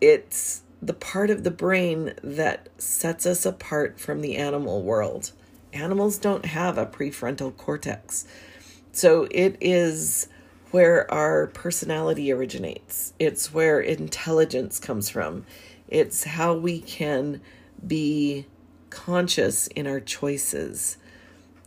it's 0.01 0.63
the 0.83 0.95
part 0.95 1.31
of 1.31 1.45
the 1.45 1.51
brain 1.51 2.15
that 2.23 2.69
sets 2.79 3.27
us 3.27 3.47
apart 3.47 3.99
from 3.99 4.21
the 4.21 4.37
animal 4.37 4.83
world. 4.83 5.33
Animals 5.73 6.19
don't 6.19 6.47
have 6.47 6.79
a 6.79 6.87
prefrontal 6.87 7.57
cortex. 7.57 8.27
So, 8.93 9.29
it 9.31 9.59
is 9.61 10.29
where 10.71 11.11
our 11.13 11.47
personality 11.49 12.33
originates, 12.33 13.13
it's 13.19 13.53
where 13.53 13.81
intelligence 13.81 14.79
comes 14.79 15.09
from, 15.09 15.45
it's 15.89 16.25
how 16.25 16.55
we 16.55 16.81
can 16.81 17.41
be 17.87 18.47
conscious 18.91 19.67
in 19.69 19.87
our 19.87 20.01
choices. 20.01 20.97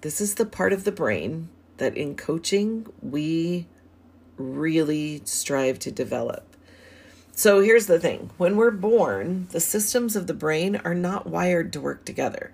This 0.02 0.20
is 0.22 0.36
the 0.36 0.46
part 0.46 0.74
of 0.74 0.84
the 0.84 0.92
brain 0.92 1.50
that 1.78 1.96
in 1.96 2.16
coaching 2.16 2.88
we 3.02 3.68
really 4.40 5.22
strive 5.26 5.78
to 5.80 5.92
develop. 5.92 6.56
So 7.32 7.62
here's 7.62 7.86
the 7.86 8.00
thing 8.00 8.32
when 8.38 8.56
we're 8.56 8.72
born, 8.72 9.48
the 9.52 9.60
systems 9.60 10.16
of 10.16 10.28
the 10.28 10.34
brain 10.34 10.76
are 10.84 10.96
not 10.96 11.28
wired 11.28 11.72
to 11.74 11.82
work 11.82 12.06
together. 12.06 12.54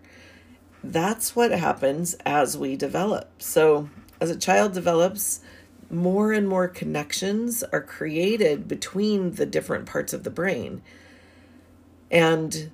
That's 0.83 1.35
what 1.35 1.51
happens 1.51 2.15
as 2.25 2.57
we 2.57 2.75
develop. 2.75 3.41
So, 3.41 3.89
as 4.21 4.29
a 4.29 4.37
child 4.37 4.73
develops, 4.73 5.41
more 5.89 6.31
and 6.31 6.47
more 6.47 6.67
connections 6.67 7.63
are 7.63 7.81
created 7.81 8.67
between 8.67 9.31
the 9.31 9.45
different 9.45 9.87
parts 9.87 10.13
of 10.13 10.23
the 10.23 10.29
brain. 10.29 10.81
And 12.11 12.71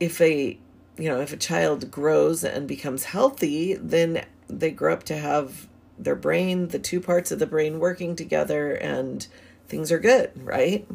if 0.00 0.20
a 0.20 0.58
you 0.96 1.08
know 1.08 1.20
if 1.20 1.32
a 1.32 1.36
child 1.36 1.90
grows 1.90 2.44
and 2.44 2.68
becomes 2.68 3.04
healthy 3.04 3.74
then 3.74 4.24
they 4.48 4.70
grow 4.70 4.92
up 4.92 5.02
to 5.04 5.16
have 5.16 5.66
their 6.04 6.14
brain 6.14 6.68
the 6.68 6.78
two 6.78 7.00
parts 7.00 7.30
of 7.30 7.38
the 7.38 7.46
brain 7.46 7.78
working 7.78 8.14
together 8.14 8.72
and 8.74 9.26
things 9.68 9.90
are 9.90 9.98
good 9.98 10.30
right 10.42 10.86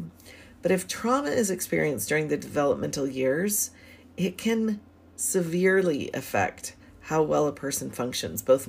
but 0.62 0.70
if 0.70 0.86
trauma 0.86 1.28
is 1.28 1.50
experienced 1.50 2.08
during 2.08 2.28
the 2.28 2.36
developmental 2.36 3.06
years 3.06 3.70
it 4.16 4.38
can 4.38 4.80
severely 5.16 6.10
affect 6.14 6.74
how 7.02 7.22
well 7.22 7.46
a 7.46 7.52
person 7.52 7.90
functions 7.90 8.42
both 8.42 8.68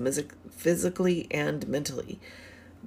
physically 0.52 1.28
and 1.32 1.68
mentally 1.68 2.20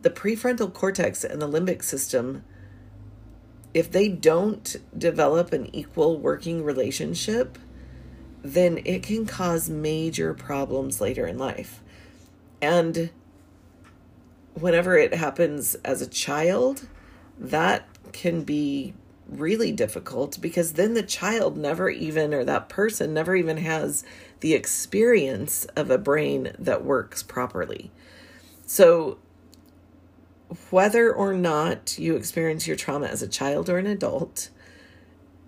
the 0.00 0.10
prefrontal 0.10 0.72
cortex 0.72 1.24
and 1.24 1.40
the 1.40 1.48
limbic 1.48 1.82
system 1.82 2.44
if 3.74 3.90
they 3.90 4.08
don't 4.08 4.76
develop 4.96 5.52
an 5.52 5.74
equal 5.74 6.16
working 6.16 6.62
relationship, 6.62 7.58
then 8.40 8.80
it 8.84 9.02
can 9.02 9.26
cause 9.26 9.68
major 9.68 10.32
problems 10.32 11.00
later 11.00 11.26
in 11.26 11.36
life. 11.36 11.82
And 12.62 13.10
whenever 14.54 14.96
it 14.96 15.14
happens 15.14 15.74
as 15.76 16.00
a 16.00 16.06
child, 16.06 16.88
that 17.38 17.86
can 18.12 18.42
be 18.42 18.94
really 19.28 19.72
difficult 19.72 20.40
because 20.40 20.74
then 20.74 20.94
the 20.94 21.02
child 21.02 21.56
never 21.56 21.88
even, 21.88 22.34
or 22.34 22.44
that 22.44 22.68
person 22.68 23.14
never 23.14 23.34
even 23.34 23.56
has 23.58 24.04
the 24.40 24.54
experience 24.54 25.64
of 25.76 25.90
a 25.90 25.98
brain 25.98 26.54
that 26.58 26.84
works 26.84 27.22
properly. 27.22 27.90
So 28.66 29.18
whether 30.70 31.12
or 31.12 31.32
not 31.32 31.98
you 31.98 32.16
experience 32.16 32.66
your 32.66 32.76
trauma 32.76 33.06
as 33.06 33.22
a 33.22 33.28
child 33.28 33.68
or 33.68 33.78
an 33.78 33.86
adult, 33.86 34.50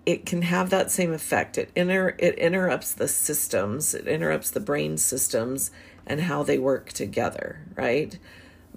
it 0.05 0.25
can 0.25 0.41
have 0.43 0.69
that 0.69 0.91
same 0.91 1.13
effect. 1.13 1.57
It 1.57 1.69
inter 1.75 2.15
it 2.17 2.35
interrupts 2.35 2.93
the 2.93 3.07
systems, 3.07 3.93
it 3.93 4.07
interrupts 4.07 4.49
the 4.49 4.59
brain 4.59 4.97
systems 4.97 5.71
and 6.05 6.21
how 6.21 6.43
they 6.43 6.57
work 6.57 6.93
together, 6.93 7.61
right? 7.75 8.17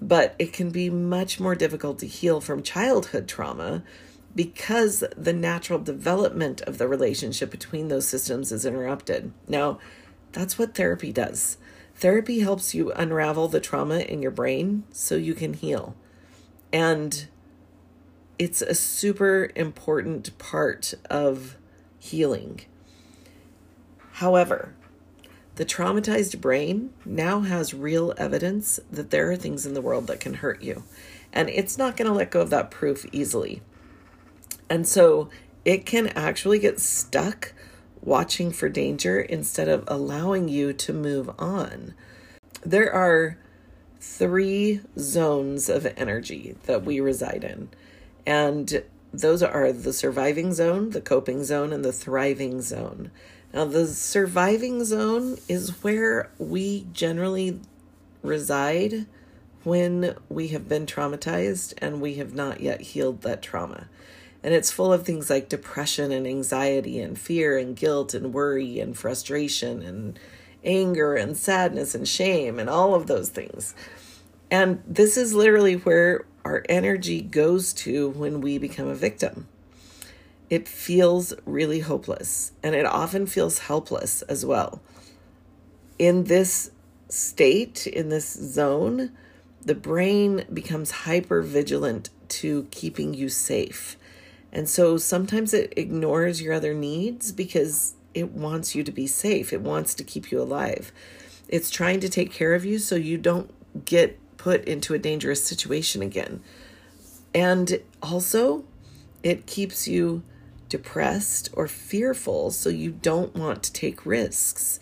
But 0.01 0.35
it 0.39 0.53
can 0.53 0.71
be 0.71 0.89
much 0.89 1.39
more 1.39 1.55
difficult 1.55 1.99
to 1.99 2.07
heal 2.07 2.41
from 2.41 2.63
childhood 2.63 3.29
trauma 3.29 3.83
because 4.35 5.05
the 5.17 5.33
natural 5.33 5.79
development 5.79 6.61
of 6.63 6.79
the 6.79 6.89
relationship 6.89 7.51
between 7.51 7.89
those 7.89 8.07
systems 8.07 8.53
is 8.53 8.65
interrupted. 8.65 9.33
Now, 9.49 9.79
that's 10.33 10.59
what 10.59 10.75
therapy 10.75 11.13
does. 11.13 11.59
Therapy 11.97 12.41
helps 12.41 12.75
you 12.75 12.93
unravel 12.93 13.49
the 13.49 13.61
trauma 13.61 13.99
in 13.99 14.23
your 14.23 14.31
brain 14.31 14.85
so 14.91 15.17
you 15.17 15.35
can 15.35 15.55
heal. 15.55 15.97
And 16.73 17.27
it's 18.39 18.63
a 18.63 18.75
super 18.75 19.51
important 19.55 20.39
part 20.39 20.95
of 21.11 21.57
healing. 21.99 22.63
However, 24.13 24.75
The 25.61 25.67
traumatized 25.67 26.41
brain 26.41 26.89
now 27.05 27.41
has 27.41 27.75
real 27.75 28.15
evidence 28.17 28.81
that 28.91 29.11
there 29.11 29.31
are 29.31 29.37
things 29.37 29.67
in 29.67 29.75
the 29.75 29.83
world 29.83 30.07
that 30.07 30.19
can 30.19 30.33
hurt 30.33 30.63
you. 30.63 30.85
And 31.35 31.51
it's 31.51 31.77
not 31.77 31.99
going 31.99 32.09
to 32.11 32.17
let 32.17 32.31
go 32.31 32.41
of 32.41 32.49
that 32.49 32.71
proof 32.71 33.05
easily. 33.13 33.61
And 34.71 34.89
so 34.89 35.29
it 35.67 35.85
can 35.85 36.07
actually 36.17 36.61
get 36.61 36.81
stuck 36.81 37.53
watching 38.01 38.53
for 38.53 38.71
danger 38.71 39.21
instead 39.21 39.69
of 39.69 39.85
allowing 39.87 40.49
you 40.49 40.73
to 40.73 40.95
move 40.95 41.29
on. 41.39 41.93
There 42.65 42.91
are 42.91 43.37
three 44.01 44.81
zones 44.99 45.69
of 45.69 45.85
energy 45.95 46.57
that 46.65 46.87
we 46.87 47.01
reside 47.01 47.45
in. 47.45 47.69
And 48.25 48.83
those 49.13 49.43
are 49.43 49.73
the 49.73 49.93
surviving 49.93 50.55
zone, 50.55 50.89
the 50.89 51.03
coping 51.03 51.45
zone, 51.45 51.71
and 51.71 51.85
the 51.85 51.93
thriving 51.93 52.63
zone. 52.63 53.11
Now, 53.53 53.65
the 53.65 53.87
surviving 53.87 54.85
zone 54.85 55.39
is 55.49 55.83
where 55.83 56.31
we 56.39 56.87
generally 56.93 57.61
reside 58.23 59.07
when 59.65 60.15
we 60.29 60.49
have 60.49 60.69
been 60.69 60.87
traumatized 60.87 61.75
and 61.79 62.01
we 62.01 62.15
have 62.15 62.33
not 62.33 62.61
yet 62.61 62.81
healed 62.81 63.23
that 63.23 63.43
trauma. 63.43 63.89
And 64.43 64.55
it's 64.55 64.71
full 64.71 64.93
of 64.93 65.05
things 65.05 65.29
like 65.29 65.49
depression 65.49 66.13
and 66.13 66.27
anxiety 66.27 67.01
and 67.01 67.19
fear 67.19 67.59
and 67.59 67.77
guilt 67.77 68.15
and 68.15 68.33
worry 68.33 68.81
and 68.81 68.97
frustration 68.97 69.83
and 69.83 70.19
anger 70.65 71.15
and 71.15 71.37
sadness 71.37 71.95
and 71.95 72.09
shame 72.09 72.59
and 72.59 72.71
all 72.71 72.95
of 72.95 73.07
those 73.07 73.29
things. 73.29 73.75
And 74.51 74.83
this 74.87 75.17
is 75.17 75.35
literally 75.35 75.75
where 75.75 76.25
our 76.45 76.65
energy 76.69 77.21
goes 77.21 77.73
to 77.75 78.11
when 78.11 78.41
we 78.41 78.59
become 78.59 78.89
a 78.89 78.95
victim. 78.95 79.47
It 80.51 80.67
feels 80.67 81.33
really 81.47 81.81
hopeless 81.81 82.53
and 82.63 82.75
it 82.75 82.85
often 82.85 83.27
feels 83.27 83.61
helpless 83.61 84.23
as 84.23 84.45
well. 84.45 84.83
In 85.99 86.25
this 86.25 86.73
state, 87.09 87.87
in 87.87 88.09
this 88.09 88.33
zone, 88.33 89.13
the 89.63 89.75
brain 89.75 90.45
becomes 90.53 90.91
hyper 90.91 91.43
vigilant 91.43 92.11
to 92.29 92.67
keeping 92.71 93.15
you 93.15 93.29
safe. 93.29 93.97
And 94.53 94.69
so 94.69 94.97
sometimes 94.97 95.55
it 95.55 95.73
ignores 95.77 96.43
your 96.43 96.53
other 96.53 96.75
needs 96.75 97.31
because 97.31 97.95
it 98.15 98.33
wants 98.33 98.75
you 98.75 98.83
to 98.83 98.91
be 98.91 99.07
safe. 99.07 99.53
It 99.53 99.61
wants 99.61 99.95
to 99.95 100.05
keep 100.05 100.33
you 100.33 100.41
alive. 100.41 100.93
It's 101.49 101.71
trying 101.71 102.01
to 102.01 102.09
take 102.09 102.33
care 102.33 102.55
of 102.55 102.65
you 102.65 102.79
so 102.79 102.97
you 102.97 103.19
don't 103.19 103.51
get 103.85 104.19
put 104.37 104.65
into 104.65 104.95
a 104.95 104.99
dangerous 104.99 105.45
situation 105.45 106.03
again. 106.03 106.43
And 107.35 107.81
also, 108.03 108.65
it 109.23 109.47
keeps 109.47 109.87
you 109.87 110.23
depressed 110.71 111.51
or 111.53 111.69
fearful 111.69 112.51
so 112.51 112.71
you 112.71 112.93
don't 112.93 113.37
want 113.37 113.63
to 113.65 113.73
take 113.73 114.07
risks. 114.07 114.81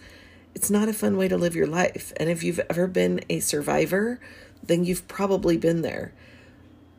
It's 0.54 0.71
not 0.71 0.88
a 0.88 0.92
fun 0.92 1.16
way 1.16 1.26
to 1.26 1.37
live 1.37 1.57
your 1.57 1.66
life. 1.66 2.12
And 2.18 2.30
if 2.30 2.45
you've 2.45 2.61
ever 2.71 2.87
been 2.87 3.21
a 3.28 3.40
survivor, 3.40 4.21
then 4.62 4.85
you've 4.85 5.09
probably 5.09 5.57
been 5.57 5.83
there. 5.83 6.12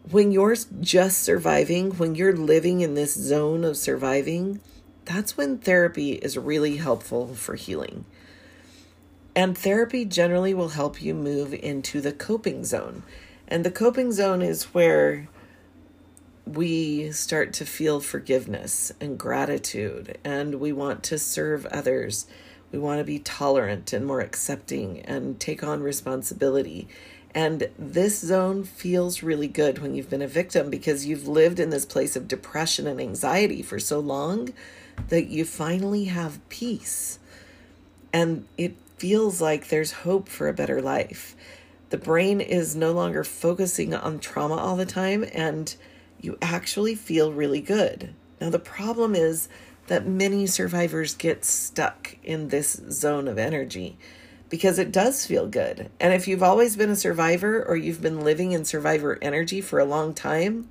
When 0.09 0.31
you're 0.31 0.57
just 0.81 1.23
surviving, 1.23 1.91
when 1.91 2.15
you're 2.15 2.35
living 2.35 2.81
in 2.81 2.95
this 2.95 3.13
zone 3.13 3.63
of 3.63 3.77
surviving, 3.77 4.59
that's 5.05 5.37
when 5.37 5.57
therapy 5.59 6.13
is 6.13 6.37
really 6.37 6.77
helpful 6.77 7.35
for 7.35 7.55
healing. 7.55 8.05
And 9.35 9.57
therapy 9.57 10.05
generally 10.05 10.53
will 10.53 10.69
help 10.69 11.01
you 11.01 11.13
move 11.13 11.53
into 11.53 12.01
the 12.01 12.11
coping 12.11 12.65
zone. 12.65 13.03
And 13.47 13.63
the 13.63 13.71
coping 13.71 14.11
zone 14.11 14.41
is 14.41 14.73
where 14.73 15.27
we 16.55 17.11
start 17.11 17.53
to 17.53 17.65
feel 17.65 17.99
forgiveness 17.99 18.91
and 18.99 19.19
gratitude, 19.19 20.17
and 20.23 20.55
we 20.55 20.71
want 20.71 21.03
to 21.03 21.19
serve 21.19 21.65
others. 21.67 22.25
We 22.71 22.79
want 22.79 22.99
to 22.99 23.03
be 23.03 23.19
tolerant 23.19 23.93
and 23.93 24.05
more 24.05 24.21
accepting 24.21 25.01
and 25.01 25.39
take 25.39 25.63
on 25.63 25.83
responsibility. 25.83 26.87
And 27.35 27.69
this 27.77 28.19
zone 28.19 28.63
feels 28.63 29.21
really 29.21 29.47
good 29.47 29.79
when 29.79 29.93
you've 29.93 30.09
been 30.09 30.23
a 30.23 30.27
victim 30.27 30.71
because 30.71 31.05
you've 31.05 31.27
lived 31.27 31.59
in 31.59 31.69
this 31.69 31.85
place 31.85 32.15
of 32.15 32.27
depression 32.27 32.87
and 32.87 32.99
anxiety 32.99 33.61
for 33.61 33.79
so 33.79 33.99
long 33.99 34.49
that 35.09 35.27
you 35.27 35.45
finally 35.45 36.05
have 36.05 36.47
peace. 36.49 37.19
And 38.11 38.47
it 38.57 38.75
feels 38.97 39.39
like 39.39 39.67
there's 39.67 39.91
hope 39.91 40.27
for 40.27 40.47
a 40.47 40.53
better 40.53 40.81
life. 40.81 41.35
The 41.91 41.97
brain 41.97 42.41
is 42.41 42.75
no 42.75 42.91
longer 42.91 43.23
focusing 43.23 43.93
on 43.93 44.19
trauma 44.19 44.55
all 44.55 44.75
the 44.75 44.85
time, 44.85 45.25
and 45.33 45.75
you 46.21 46.37
actually 46.41 46.95
feel 46.95 47.31
really 47.31 47.61
good. 47.61 48.13
Now, 48.39 48.49
the 48.49 48.59
problem 48.59 49.15
is 49.15 49.49
that 49.87 50.05
many 50.05 50.45
survivors 50.45 51.15
get 51.15 51.43
stuck 51.43 52.15
in 52.23 52.49
this 52.49 52.79
zone 52.89 53.27
of 53.27 53.37
energy 53.37 53.97
because 54.49 54.79
it 54.79 54.91
does 54.91 55.25
feel 55.25 55.47
good. 55.47 55.89
And 55.99 56.13
if 56.13 56.27
you've 56.27 56.43
always 56.43 56.75
been 56.75 56.89
a 56.89 56.95
survivor 56.95 57.63
or 57.63 57.75
you've 57.75 58.01
been 58.01 58.21
living 58.21 58.51
in 58.51 58.65
survivor 58.65 59.17
energy 59.21 59.61
for 59.61 59.79
a 59.79 59.85
long 59.85 60.13
time, 60.13 60.69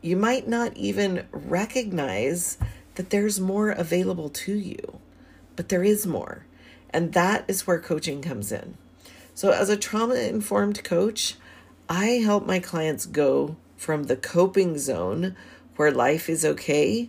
you 0.00 0.16
might 0.16 0.46
not 0.46 0.76
even 0.76 1.26
recognize 1.32 2.58
that 2.94 3.10
there's 3.10 3.40
more 3.40 3.70
available 3.70 4.28
to 4.28 4.54
you. 4.54 4.98
But 5.56 5.68
there 5.68 5.84
is 5.84 6.06
more. 6.06 6.46
And 6.90 7.12
that 7.12 7.44
is 7.48 7.66
where 7.66 7.78
coaching 7.78 8.22
comes 8.22 8.52
in. 8.52 8.76
So, 9.34 9.50
as 9.50 9.68
a 9.68 9.76
trauma 9.76 10.14
informed 10.16 10.82
coach, 10.84 11.36
I 11.88 12.06
help 12.24 12.46
my 12.46 12.58
clients 12.58 13.06
go 13.06 13.56
from 13.78 14.04
the 14.04 14.16
coping 14.16 14.76
zone 14.76 15.34
where 15.76 15.90
life 15.90 16.28
is 16.28 16.44
okay 16.44 17.08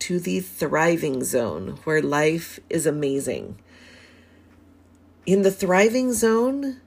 to 0.00 0.20
the 0.20 0.40
thriving 0.40 1.24
zone 1.24 1.78
where 1.84 2.02
life 2.02 2.60
is 2.68 2.86
amazing. 2.86 3.58
In 5.24 5.42
the 5.42 5.50
thriving 5.50 6.12
zone, 6.12 6.80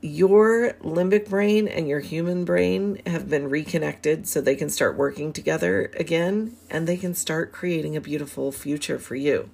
your 0.00 0.74
limbic 0.82 1.28
brain 1.28 1.66
and 1.66 1.88
your 1.88 2.00
human 2.00 2.44
brain 2.44 3.00
have 3.06 3.28
been 3.28 3.50
reconnected 3.50 4.28
so 4.28 4.40
they 4.40 4.54
can 4.56 4.70
start 4.70 4.96
working 4.96 5.32
together 5.32 5.90
again 5.96 6.56
and 6.70 6.86
they 6.86 6.96
can 6.96 7.14
start 7.14 7.52
creating 7.52 7.96
a 7.96 8.00
beautiful 8.00 8.52
future 8.52 8.98
for 8.98 9.16
you. 9.16 9.50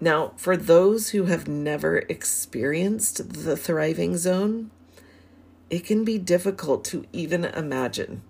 Now, 0.00 0.32
for 0.36 0.56
those 0.56 1.10
who 1.10 1.24
have 1.24 1.48
never 1.48 1.98
experienced 2.08 3.32
the 3.44 3.56
thriving 3.56 4.16
zone, 4.16 4.70
it 5.70 5.84
can 5.84 6.04
be 6.04 6.18
difficult 6.18 6.84
to 6.86 7.04
even 7.12 7.44
imagine. 7.44 8.22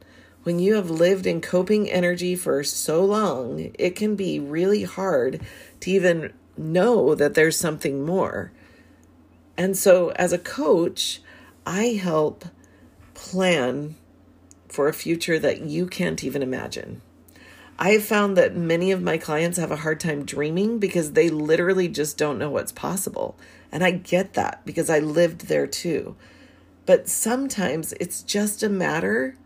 When 0.42 0.59
you 0.59 0.74
have 0.74 0.90
lived 0.90 1.27
in 1.27 1.40
coping 1.40 1.90
energy 1.90 2.35
for 2.35 2.64
so 2.64 3.05
long, 3.05 3.70
it 3.79 3.96
can 3.96 4.16
be 4.16 4.40
really 4.40 4.85
hard 4.85 5.40
to 5.81 5.90
even 5.90 6.33
know 6.57 7.14
that 7.14 7.35
there's 7.35 7.59
something 7.59 8.05
more. 8.05 8.53
And 9.57 9.77
so, 9.77 10.11
as 10.12 10.33
a 10.33 10.38
coach, 10.38 11.20
I 11.66 11.98
help 12.01 12.44
plan 13.14 13.96
for 14.68 14.88
a 14.88 14.92
future 14.92 15.38
that 15.38 15.62
you 15.62 15.87
can't 15.87 16.22
even 16.22 16.42
imagine. 16.42 17.03
I've 17.79 18.05
found 18.05 18.37
that 18.37 18.57
many 18.57 18.90
of 18.90 19.03
my 19.03 19.18
clients 19.18 19.59
have 19.59 19.70
a 19.70 19.77
hard 19.77 20.01
time 20.01 20.24
dreaming 20.24 20.79
because 20.79 21.12
they 21.12 21.29
literally 21.29 21.88
just 21.88 22.18
don't 22.18 22.38
know 22.38 22.51
what's 22.51 22.72
possible. 22.72 23.37
And 23.70 23.85
I 23.85 23.92
get 23.92 24.35
that 24.35 24.64
because 24.64 24.90
I 24.90 24.98
lived 24.98 25.46
there 25.46 25.66
too. 25.66 26.16
But 26.88 27.07
sometimes 27.07 27.92
it's 28.01 28.22
just 28.22 28.62
a 28.62 28.70
matter 28.70 29.37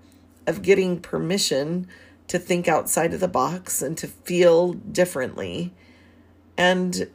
of 0.46 0.62
getting 0.62 1.00
permission 1.00 1.88
to 2.28 2.38
think 2.38 2.68
outside 2.68 3.12
of 3.12 3.18
the 3.18 3.26
box 3.26 3.83
and 3.83 3.98
to 3.98 4.07
feel 4.07 4.74
differently. 4.74 5.74
And 6.57 7.11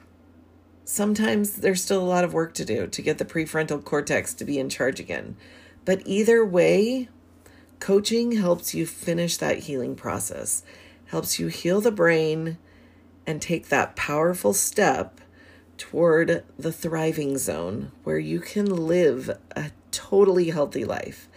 sometimes 0.83 1.53
there's 1.53 1.81
still 1.81 2.01
a 2.01 2.03
lot 2.03 2.25
of 2.25 2.33
work 2.33 2.53
to 2.55 2.65
do 2.65 2.87
to 2.87 3.01
get 3.01 3.19
the 3.19 3.23
prefrontal 3.23 3.81
cortex 3.81 4.33
to 4.33 4.43
be 4.43 4.59
in 4.59 4.67
charge 4.67 4.99
again. 4.99 5.37
But 5.85 6.01
either 6.05 6.43
way, 6.43 7.07
coaching 7.79 8.33
helps 8.33 8.73
you 8.75 8.85
finish 8.85 9.37
that 9.37 9.59
healing 9.59 9.95
process 9.95 10.61
helps 11.05 11.39
you 11.39 11.47
heal 11.47 11.79
the 11.79 11.89
brain 11.89 12.57
and 13.25 13.41
take 13.41 13.69
that 13.69 13.95
powerful 13.95 14.51
step 14.51 15.21
toward 15.77 16.43
the 16.57 16.71
thriving 16.71 17.37
zone 17.37 17.91
where 18.03 18.19
you 18.19 18.39
can 18.39 18.65
live 18.65 19.37
a 19.55 19.71
totally 19.91 20.49
healthy 20.49 20.85
life. 20.85 21.27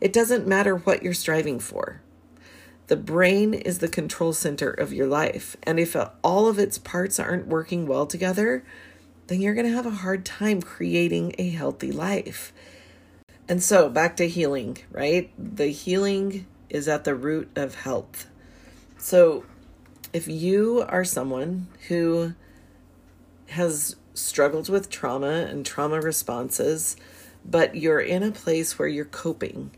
It 0.00 0.12
doesn't 0.12 0.46
matter 0.46 0.76
what 0.76 1.02
you're 1.02 1.14
striving 1.14 1.58
for. 1.58 2.00
The 2.86 2.96
brain 2.96 3.54
is 3.54 3.78
the 3.78 3.88
control 3.88 4.32
center 4.32 4.70
of 4.70 4.92
your 4.92 5.06
life. 5.06 5.56
And 5.62 5.78
if 5.78 5.94
all 6.24 6.48
of 6.48 6.58
its 6.58 6.78
parts 6.78 7.20
aren't 7.20 7.46
working 7.46 7.86
well 7.86 8.06
together, 8.06 8.64
then 9.28 9.40
you're 9.40 9.54
going 9.54 9.66
to 9.66 9.72
have 9.72 9.86
a 9.86 9.90
hard 9.90 10.24
time 10.24 10.60
creating 10.60 11.34
a 11.38 11.50
healthy 11.50 11.92
life. 11.92 12.52
And 13.48 13.62
so, 13.62 13.88
back 13.88 14.16
to 14.16 14.28
healing, 14.28 14.78
right? 14.90 15.30
The 15.38 15.68
healing 15.68 16.46
is 16.68 16.88
at 16.88 17.04
the 17.04 17.14
root 17.14 17.48
of 17.54 17.76
health. 17.76 18.26
So, 18.98 19.44
if 20.12 20.26
you 20.26 20.84
are 20.88 21.04
someone 21.04 21.68
who 21.88 22.34
has 23.50 23.96
struggled 24.14 24.68
with 24.68 24.90
trauma 24.90 25.46
and 25.48 25.64
trauma 25.64 26.00
responses, 26.00 26.96
but 27.44 27.74
you're 27.74 28.00
in 28.00 28.22
a 28.22 28.32
place 28.32 28.78
where 28.78 28.88
you're 28.88 29.04
coping 29.04 29.70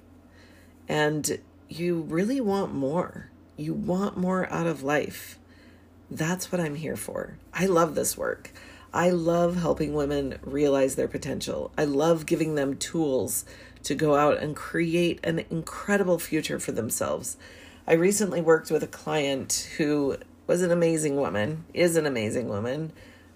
and 0.89 1.39
you 1.69 2.03
really 2.03 2.41
want 2.41 2.75
more, 2.75 3.31
you 3.57 3.73
want 3.73 4.17
more 4.17 4.51
out 4.53 4.67
of 4.67 4.83
life, 4.83 5.39
that's 6.11 6.53
what 6.53 6.61
I'm 6.61 6.75
here 6.75 6.97
for. 6.97 7.39
I 7.55 7.67
love 7.67 7.95
this 7.95 8.17
work. 8.17 8.51
I 8.93 9.11
love 9.11 9.57
helping 9.57 9.95
women 9.95 10.39
realize 10.43 10.95
their 10.95 11.09
potential. 11.09 11.73
I 11.79 11.85
love 11.85 12.27
giving 12.27 12.55
them 12.55 12.77
tools 12.77 13.47
to 13.85 13.95
go 13.95 14.17
out 14.17 14.39
and 14.39 14.55
create 14.55 15.19
an 15.25 15.45
incredible 15.51 16.19
future 16.19 16.59
for 16.59 16.73
themselves. 16.73 17.39
I 17.87 17.95
recently 17.95 18.43
worked 18.43 18.71
with 18.71 18.83
a 18.83 18.89
client 18.89 19.71
who 19.79 20.19
was 20.47 20.61
an 20.61 20.71
amazing 20.71 21.17
woman, 21.17 21.65
is 21.73 21.97
an 21.97 22.05
amazing 22.05 22.49
woman. 22.49 22.93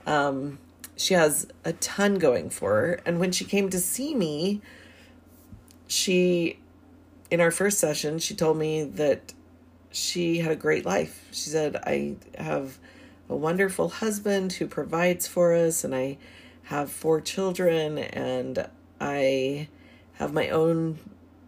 Um, 0.06 0.58
she 0.96 1.14
has 1.14 1.46
a 1.64 1.74
ton 1.74 2.14
going 2.14 2.48
for 2.48 2.74
her. 2.74 3.00
And 3.04 3.20
when 3.20 3.32
she 3.32 3.44
came 3.44 3.68
to 3.70 3.78
see 3.78 4.14
me, 4.14 4.62
she, 5.86 6.58
in 7.30 7.40
our 7.40 7.50
first 7.50 7.78
session, 7.78 8.18
she 8.18 8.34
told 8.34 8.56
me 8.56 8.84
that 8.84 9.34
she 9.90 10.38
had 10.38 10.52
a 10.52 10.56
great 10.56 10.86
life. 10.86 11.28
She 11.32 11.50
said, 11.50 11.76
I 11.76 12.16
have 12.38 12.78
a 13.28 13.36
wonderful 13.36 13.88
husband 13.88 14.54
who 14.54 14.66
provides 14.66 15.26
for 15.26 15.54
us, 15.54 15.84
and 15.84 15.94
I 15.94 16.18
have 16.64 16.90
four 16.90 17.20
children, 17.20 17.98
and 17.98 18.68
I 19.00 19.68
have 20.14 20.32
my 20.32 20.48
own 20.48 20.98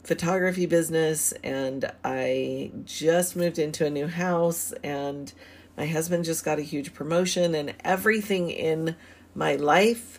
photography 0.03 0.67
business, 0.67 1.33
and 1.45 1.91
I 2.05 2.71
just 2.85 3.37
moved 3.37 3.59
into 3.59 3.87
a 3.87 3.91
new 3.91 4.07
house, 4.09 4.73
and 4.83 5.33
my 5.79 5.87
husband 5.87 6.25
just 6.25 6.45
got 6.45 6.59
a 6.59 6.63
huge 6.63 6.93
promotion, 6.93 7.55
and 7.55 7.73
everything 7.85 8.51
in 8.51 8.97
my 9.33 9.55
life 9.55 10.19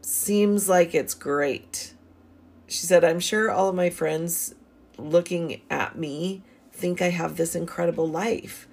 seems 0.00 0.68
like 0.68 0.92
it's 0.92 1.14
great. 1.14 1.94
She 2.66 2.84
said, 2.84 3.04
I'm 3.04 3.20
sure 3.20 3.48
all 3.48 3.68
of 3.68 3.76
my 3.76 3.90
friends 3.90 4.56
looking 4.98 5.62
at 5.70 5.96
me 5.96 6.42
think 6.72 7.00
I 7.00 7.10
have 7.10 7.36
this 7.36 7.54
incredible 7.54 8.08
life. 8.08 8.66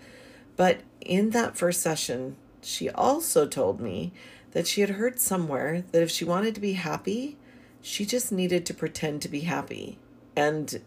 But 0.58 0.80
in 1.00 1.30
that 1.30 1.56
first 1.56 1.82
session, 1.82 2.38
she 2.64 2.90
also 2.90 3.46
told 3.46 3.80
me 3.80 4.14
that 4.54 4.66
she 4.66 4.82
had 4.82 4.92
heard 4.92 5.20
somewhere 5.20 5.84
that 5.92 6.02
if 6.02 6.10
she 6.10 6.26
wanted 6.26 6.56
to 6.56 6.62
be 6.62 6.74
happy, 6.74 7.38
she 7.84 8.04
just 8.04 8.32
needed 8.32 8.66
to 8.66 8.74
pretend 8.74 9.22
to 9.22 9.30
be 9.30 9.42
happy 9.42 10.00
and 10.36 10.82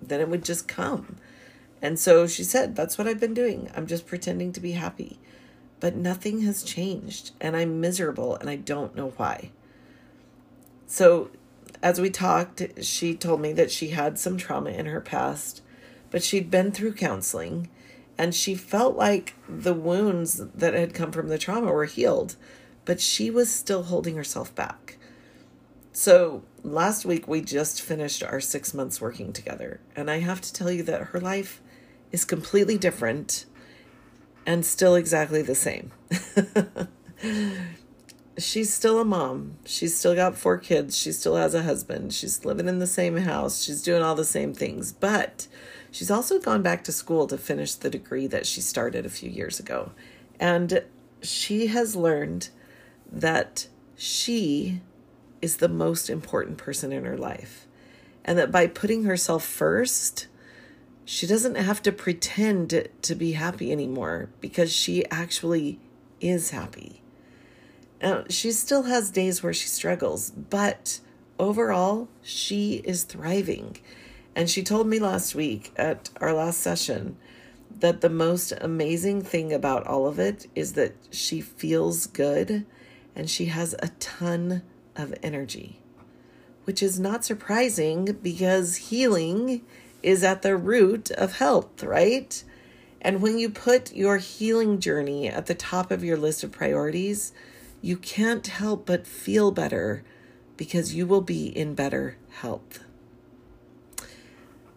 then 0.00 0.20
it 0.20 0.28
would 0.28 0.44
just 0.44 0.68
come. 0.68 1.16
And 1.82 1.98
so 1.98 2.28
she 2.28 2.44
said, 2.44 2.76
That's 2.76 2.96
what 2.96 3.08
I've 3.08 3.20
been 3.20 3.34
doing. 3.34 3.68
I'm 3.74 3.86
just 3.86 4.06
pretending 4.06 4.52
to 4.52 4.60
be 4.60 4.72
happy. 4.72 5.18
But 5.80 5.96
nothing 5.96 6.42
has 6.42 6.62
changed, 6.62 7.32
and 7.40 7.56
I'm 7.56 7.80
miserable, 7.80 8.36
and 8.36 8.48
I 8.48 8.54
don't 8.54 8.94
know 8.94 9.12
why. 9.16 9.50
So, 10.86 11.30
as 11.82 12.00
we 12.00 12.08
talked, 12.08 12.62
she 12.84 13.16
told 13.16 13.40
me 13.40 13.52
that 13.54 13.72
she 13.72 13.88
had 13.88 14.16
some 14.16 14.36
trauma 14.36 14.70
in 14.70 14.86
her 14.86 15.00
past, 15.00 15.60
but 16.12 16.22
she'd 16.22 16.52
been 16.52 16.70
through 16.70 16.94
counseling, 16.94 17.68
and 18.16 18.32
she 18.32 18.54
felt 18.54 18.96
like 18.96 19.34
the 19.48 19.74
wounds 19.74 20.36
that 20.36 20.74
had 20.74 20.94
come 20.94 21.10
from 21.10 21.28
the 21.28 21.38
trauma 21.38 21.72
were 21.72 21.86
healed, 21.86 22.36
but 22.84 23.00
she 23.00 23.30
was 23.30 23.50
still 23.50 23.84
holding 23.84 24.14
herself 24.14 24.54
back. 24.54 24.98
So, 25.92 26.44
last 26.62 27.04
week 27.04 27.26
we 27.26 27.40
just 27.40 27.82
finished 27.82 28.22
our 28.22 28.40
six 28.40 28.72
months 28.72 29.00
working 29.00 29.32
together, 29.32 29.80
and 29.96 30.10
I 30.10 30.20
have 30.20 30.40
to 30.42 30.52
tell 30.52 30.70
you 30.70 30.84
that 30.84 31.08
her 31.08 31.20
life 31.20 31.61
is 32.12 32.24
completely 32.24 32.78
different 32.78 33.46
and 34.46 34.64
still 34.64 34.94
exactly 34.94 35.42
the 35.42 35.54
same. 35.54 35.90
she's 38.38 38.72
still 38.72 39.00
a 39.00 39.04
mom. 39.04 39.56
She's 39.64 39.96
still 39.96 40.14
got 40.14 40.36
four 40.36 40.58
kids. 40.58 40.96
She 40.96 41.12
still 41.12 41.36
has 41.36 41.54
a 41.54 41.62
husband. 41.62 42.12
She's 42.12 42.44
living 42.44 42.68
in 42.68 42.78
the 42.78 42.86
same 42.86 43.16
house. 43.18 43.62
She's 43.62 43.82
doing 43.82 44.02
all 44.02 44.14
the 44.14 44.24
same 44.24 44.54
things. 44.54 44.92
But 44.92 45.46
she's 45.90 46.10
also 46.10 46.38
gone 46.38 46.62
back 46.62 46.84
to 46.84 46.92
school 46.92 47.26
to 47.28 47.38
finish 47.38 47.74
the 47.74 47.90
degree 47.90 48.26
that 48.28 48.46
she 48.46 48.60
started 48.60 49.06
a 49.06 49.10
few 49.10 49.30
years 49.30 49.60
ago. 49.60 49.92
And 50.40 50.82
she 51.22 51.68
has 51.68 51.94
learned 51.96 52.50
that 53.10 53.68
she 53.96 54.80
is 55.40 55.58
the 55.58 55.68
most 55.68 56.08
important 56.08 56.58
person 56.58 56.92
in 56.92 57.04
her 57.04 57.18
life. 57.18 57.66
And 58.24 58.38
that 58.38 58.52
by 58.52 58.66
putting 58.66 59.04
herself 59.04 59.44
first, 59.44 60.28
she 61.04 61.26
doesn't 61.26 61.56
have 61.56 61.82
to 61.82 61.92
pretend 61.92 62.88
to 63.02 63.14
be 63.14 63.32
happy 63.32 63.72
anymore 63.72 64.30
because 64.40 64.72
she 64.72 65.04
actually 65.10 65.80
is 66.20 66.50
happy. 66.50 67.02
Now, 68.00 68.24
she 68.28 68.52
still 68.52 68.84
has 68.84 69.10
days 69.10 69.42
where 69.42 69.52
she 69.52 69.68
struggles, 69.68 70.30
but 70.30 71.00
overall, 71.38 72.08
she 72.22 72.82
is 72.84 73.04
thriving. 73.04 73.78
And 74.34 74.48
she 74.48 74.62
told 74.62 74.86
me 74.86 74.98
last 74.98 75.34
week 75.34 75.72
at 75.76 76.10
our 76.20 76.32
last 76.32 76.60
session 76.60 77.16
that 77.80 78.00
the 78.00 78.10
most 78.10 78.52
amazing 78.60 79.22
thing 79.22 79.52
about 79.52 79.86
all 79.86 80.06
of 80.06 80.18
it 80.18 80.46
is 80.54 80.72
that 80.74 80.94
she 81.10 81.40
feels 81.40 82.06
good 82.06 82.64
and 83.14 83.28
she 83.28 83.46
has 83.46 83.74
a 83.78 83.88
ton 83.98 84.62
of 84.96 85.14
energy, 85.22 85.80
which 86.64 86.82
is 86.82 86.98
not 86.98 87.24
surprising 87.24 88.04
because 88.22 88.76
healing 88.76 89.62
is 90.02 90.22
at 90.22 90.42
the 90.42 90.56
root 90.56 91.10
of 91.12 91.36
health, 91.36 91.82
right? 91.82 92.42
And 93.00 93.20
when 93.20 93.38
you 93.38 93.50
put 93.50 93.92
your 93.92 94.18
healing 94.18 94.78
journey 94.78 95.28
at 95.28 95.46
the 95.46 95.54
top 95.54 95.90
of 95.90 96.04
your 96.04 96.16
list 96.16 96.44
of 96.44 96.52
priorities, 96.52 97.32
you 97.80 97.96
can't 97.96 98.46
help 98.46 98.86
but 98.86 99.06
feel 99.06 99.50
better 99.50 100.04
because 100.56 100.94
you 100.94 101.06
will 101.06 101.20
be 101.20 101.46
in 101.46 101.74
better 101.74 102.16
health. 102.30 102.84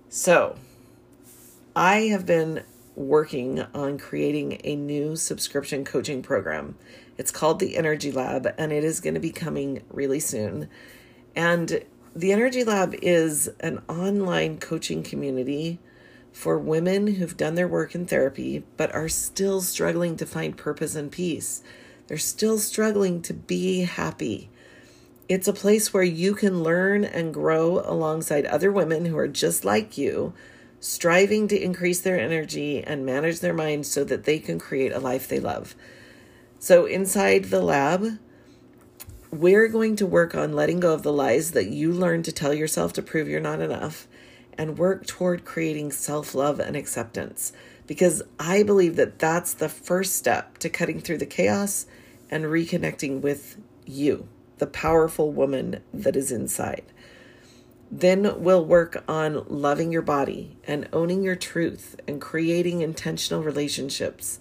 So, 0.10 0.56
I 1.76 2.08
have 2.08 2.26
been 2.26 2.64
working 2.96 3.62
on 3.74 3.98
creating 3.98 4.62
a 4.64 4.76
new 4.76 5.16
subscription 5.16 5.84
coaching 5.84 6.24
program. 6.24 6.76
It's 7.18 7.32
called 7.32 7.60
the 7.60 7.78
Energy 7.78 8.12
Lab, 8.12 8.54
and 8.58 8.72
it 8.72 8.84
is 8.84 9.00
going 9.00 9.14
to 9.14 9.20
be 9.20 9.32
coming 9.32 9.84
really 9.90 10.20
soon. 10.20 10.70
And 11.36 11.84
the 12.16 12.32
Energy 12.32 12.64
Lab 12.64 12.96
is 13.02 13.50
an 13.60 13.82
online 13.90 14.58
coaching 14.58 15.04
community 15.04 15.80
for 16.32 16.58
women 16.58 17.08
who've 17.08 17.36
done 17.36 17.56
their 17.56 17.68
work 17.68 17.94
in 17.94 18.06
therapy 18.06 18.64
but 18.78 18.94
are 18.96 19.10
still 19.10 19.60
struggling 19.60 20.16
to 20.16 20.26
find 20.26 20.56
purpose 20.56 20.96
and 20.96 21.12
peace. 21.12 21.62
They're 22.08 22.18
still 22.18 22.58
struggling 22.58 23.22
to 23.24 23.34
be 23.34 23.82
happy. 23.82 24.50
It's 25.28 25.50
a 25.50 25.54
place 25.54 25.94
where 25.94 26.04
you 26.04 26.36
can 26.36 26.64
learn 26.64 27.04
and 27.04 27.34
grow 27.34 27.82
alongside 27.82 28.46
other 28.46 28.72
women 28.72 29.06
who 29.06 29.18
are 29.18 29.28
just 29.28 29.66
like 29.66 29.98
you, 29.98 30.34
striving 30.80 31.50
to 31.50 31.62
increase 31.62 32.00
their 32.00 32.20
energy 32.20 32.82
and 32.82 33.06
manage 33.06 33.42
their 33.42 33.54
mind 33.54 33.88
so 33.88 34.06
that 34.06 34.24
they 34.24 34.40
can 34.40 34.58
create 34.58 34.94
a 34.94 35.00
life 35.00 35.28
they 35.28 35.40
love. 35.42 35.76
So, 36.60 36.86
inside 36.86 37.46
the 37.46 37.62
lab, 37.62 38.20
we're 39.40 39.68
going 39.68 39.96
to 39.98 40.06
work 40.06 40.36
on 40.36 40.54
letting 40.54 40.80
go 40.80 40.94
of 40.94 41.04
the 41.04 41.14
lies 41.14 41.52
that 41.52 41.68
you 41.68 41.92
learned 41.92 42.26
to 42.26 42.32
tell 42.32 42.54
yourself 42.54 42.94
to 42.94 43.02
prove 43.02 43.28
you're 43.28 43.40
not 43.40 43.62
enough 43.62 44.08
and 44.58 44.78
work 44.78 45.06
toward 45.06 45.46
creating 45.46 45.92
self 45.92 46.34
love 46.34 46.60
and 46.60 46.76
acceptance. 46.76 47.52
Because 47.88 48.24
I 48.40 48.64
believe 48.64 48.96
that 48.96 49.20
that's 49.20 49.54
the 49.54 49.70
first 49.70 50.16
step 50.16 50.58
to 50.60 50.70
cutting 50.70 51.00
through 51.00 51.20
the 51.20 51.26
chaos 51.26 51.86
and 52.32 52.46
reconnecting 52.46 53.22
with 53.22 53.58
you, 53.86 54.28
the 54.58 54.68
powerful 54.68 55.32
woman 55.32 55.82
that 55.94 56.16
is 56.16 56.32
inside. 56.32 56.84
Then 57.92 58.42
we'll 58.42 58.66
work 58.66 59.04
on 59.08 59.46
loving 59.48 59.92
your 59.92 60.02
body 60.02 60.58
and 60.66 60.90
owning 60.92 61.22
your 61.22 61.36
truth 61.36 61.96
and 62.08 62.20
creating 62.20 62.82
intentional 62.82 63.44
relationships 63.44 64.40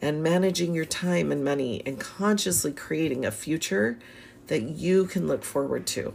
and 0.00 0.22
managing 0.22 0.74
your 0.74 0.84
time 0.84 1.32
and 1.32 1.44
money 1.44 1.82
and 1.84 1.98
consciously 1.98 2.72
creating 2.72 3.24
a 3.24 3.30
future 3.30 3.98
that 4.46 4.62
you 4.62 5.06
can 5.06 5.26
look 5.26 5.44
forward 5.44 5.86
to. 5.88 6.14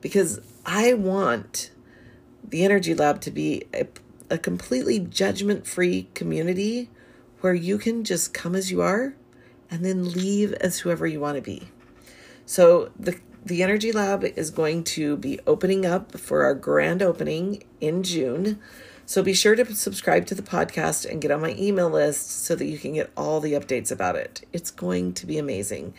Because 0.00 0.40
I 0.64 0.94
want 0.94 1.70
the 2.46 2.64
Energy 2.64 2.94
Lab 2.94 3.20
to 3.22 3.30
be 3.30 3.64
a, 3.74 3.86
a 4.30 4.38
completely 4.38 4.98
judgment 4.98 5.66
free 5.66 6.08
community 6.14 6.88
where 7.40 7.54
you 7.54 7.78
can 7.78 8.04
just 8.04 8.32
come 8.32 8.54
as 8.54 8.70
you 8.70 8.80
are 8.80 9.14
and 9.70 9.84
then 9.84 10.12
leave 10.12 10.52
as 10.54 10.80
whoever 10.80 11.06
you 11.06 11.20
want 11.20 11.36
to 11.36 11.42
be. 11.42 11.68
So 12.46 12.90
the 12.98 13.18
the 13.44 13.62
Energy 13.62 13.92
Lab 13.92 14.24
is 14.24 14.50
going 14.50 14.84
to 14.84 15.16
be 15.16 15.38
opening 15.46 15.86
up 15.86 16.18
for 16.18 16.42
our 16.42 16.54
grand 16.54 17.02
opening 17.02 17.64
in 17.80 18.02
June. 18.02 18.58
So 19.06 19.22
be 19.22 19.32
sure 19.32 19.54
to 19.54 19.74
subscribe 19.74 20.26
to 20.26 20.34
the 20.34 20.42
podcast 20.42 21.10
and 21.10 21.22
get 21.22 21.30
on 21.30 21.40
my 21.40 21.54
email 21.56 21.88
list 21.88 22.30
so 22.30 22.54
that 22.56 22.66
you 22.66 22.78
can 22.78 22.94
get 22.94 23.10
all 23.16 23.40
the 23.40 23.54
updates 23.54 23.90
about 23.90 24.16
it. 24.16 24.46
It's 24.52 24.70
going 24.70 25.14
to 25.14 25.24
be 25.24 25.38
amazing. 25.38 25.94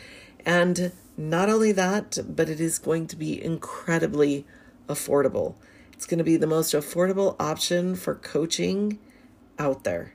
And 0.46 0.92
not 1.18 1.50
only 1.50 1.72
that, 1.74 2.18
but 2.28 2.50
it 2.50 2.60
is 2.60 2.80
going 2.80 3.08
to 3.08 3.16
be 3.16 3.44
incredibly 3.44 4.46
affordable. 4.88 5.56
It's 5.94 6.06
going 6.06 6.18
to 6.18 6.24
be 6.24 6.38
the 6.38 6.48
most 6.48 6.74
affordable 6.74 7.36
option 7.40 7.96
for 7.96 8.16
coaching 8.16 9.00
out 9.58 9.84
there, 9.84 10.14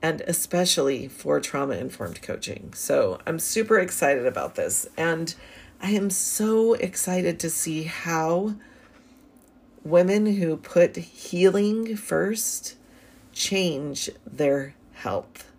and 0.00 0.22
especially 0.22 1.08
for 1.08 1.40
trauma 1.40 1.74
informed 1.74 2.22
coaching. 2.22 2.72
So 2.74 3.20
I'm 3.26 3.38
super 3.38 3.78
excited 3.78 4.26
about 4.26 4.54
this. 4.54 4.88
And 4.96 5.34
I 5.80 5.90
am 5.90 6.08
so 6.08 6.72
excited 6.74 7.38
to 7.40 7.50
see 7.50 7.82
how 7.82 8.54
women 9.84 10.36
who 10.36 10.56
put 10.56 10.96
healing 10.96 11.96
first 11.96 12.76
change 13.32 14.08
their 14.26 14.74
health 14.94 15.52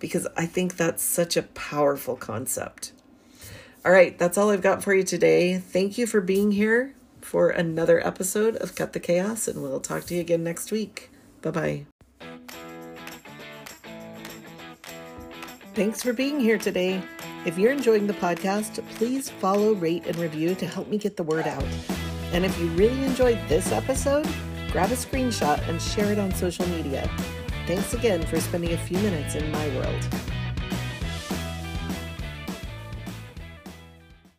because 0.00 0.26
I 0.36 0.46
think 0.46 0.76
that's 0.76 1.02
such 1.02 1.36
a 1.36 1.42
powerful 1.42 2.16
concept. 2.16 2.92
All 3.82 3.92
right, 3.92 4.18
that's 4.18 4.36
all 4.36 4.50
I've 4.50 4.60
got 4.60 4.82
for 4.82 4.92
you 4.92 5.02
today. 5.02 5.56
Thank 5.56 5.96
you 5.96 6.06
for 6.06 6.20
being 6.20 6.52
here 6.52 6.94
for 7.22 7.48
another 7.48 8.06
episode 8.06 8.56
of 8.56 8.74
Cut 8.74 8.92
the 8.92 9.00
Chaos, 9.00 9.48
and 9.48 9.62
we'll 9.62 9.80
talk 9.80 10.04
to 10.04 10.14
you 10.14 10.20
again 10.20 10.44
next 10.44 10.70
week. 10.70 11.10
Bye 11.40 11.50
bye. 11.50 11.86
Thanks 15.74 16.02
for 16.02 16.12
being 16.12 16.40
here 16.40 16.58
today. 16.58 17.02
If 17.46 17.56
you're 17.56 17.72
enjoying 17.72 18.06
the 18.06 18.12
podcast, 18.12 18.86
please 18.96 19.30
follow, 19.30 19.72
rate, 19.72 20.06
and 20.06 20.16
review 20.16 20.54
to 20.56 20.66
help 20.66 20.88
me 20.88 20.98
get 20.98 21.16
the 21.16 21.22
word 21.22 21.46
out. 21.46 21.64
And 22.32 22.44
if 22.44 22.58
you 22.60 22.66
really 22.72 23.02
enjoyed 23.02 23.38
this 23.48 23.72
episode, 23.72 24.28
grab 24.72 24.90
a 24.90 24.94
screenshot 24.94 25.66
and 25.70 25.80
share 25.80 26.12
it 26.12 26.18
on 26.18 26.34
social 26.34 26.68
media. 26.68 27.10
Thanks 27.66 27.94
again 27.94 28.26
for 28.26 28.40
spending 28.40 28.72
a 28.72 28.78
few 28.78 28.98
minutes 28.98 29.36
in 29.36 29.50
my 29.50 29.68
world. 29.76 30.29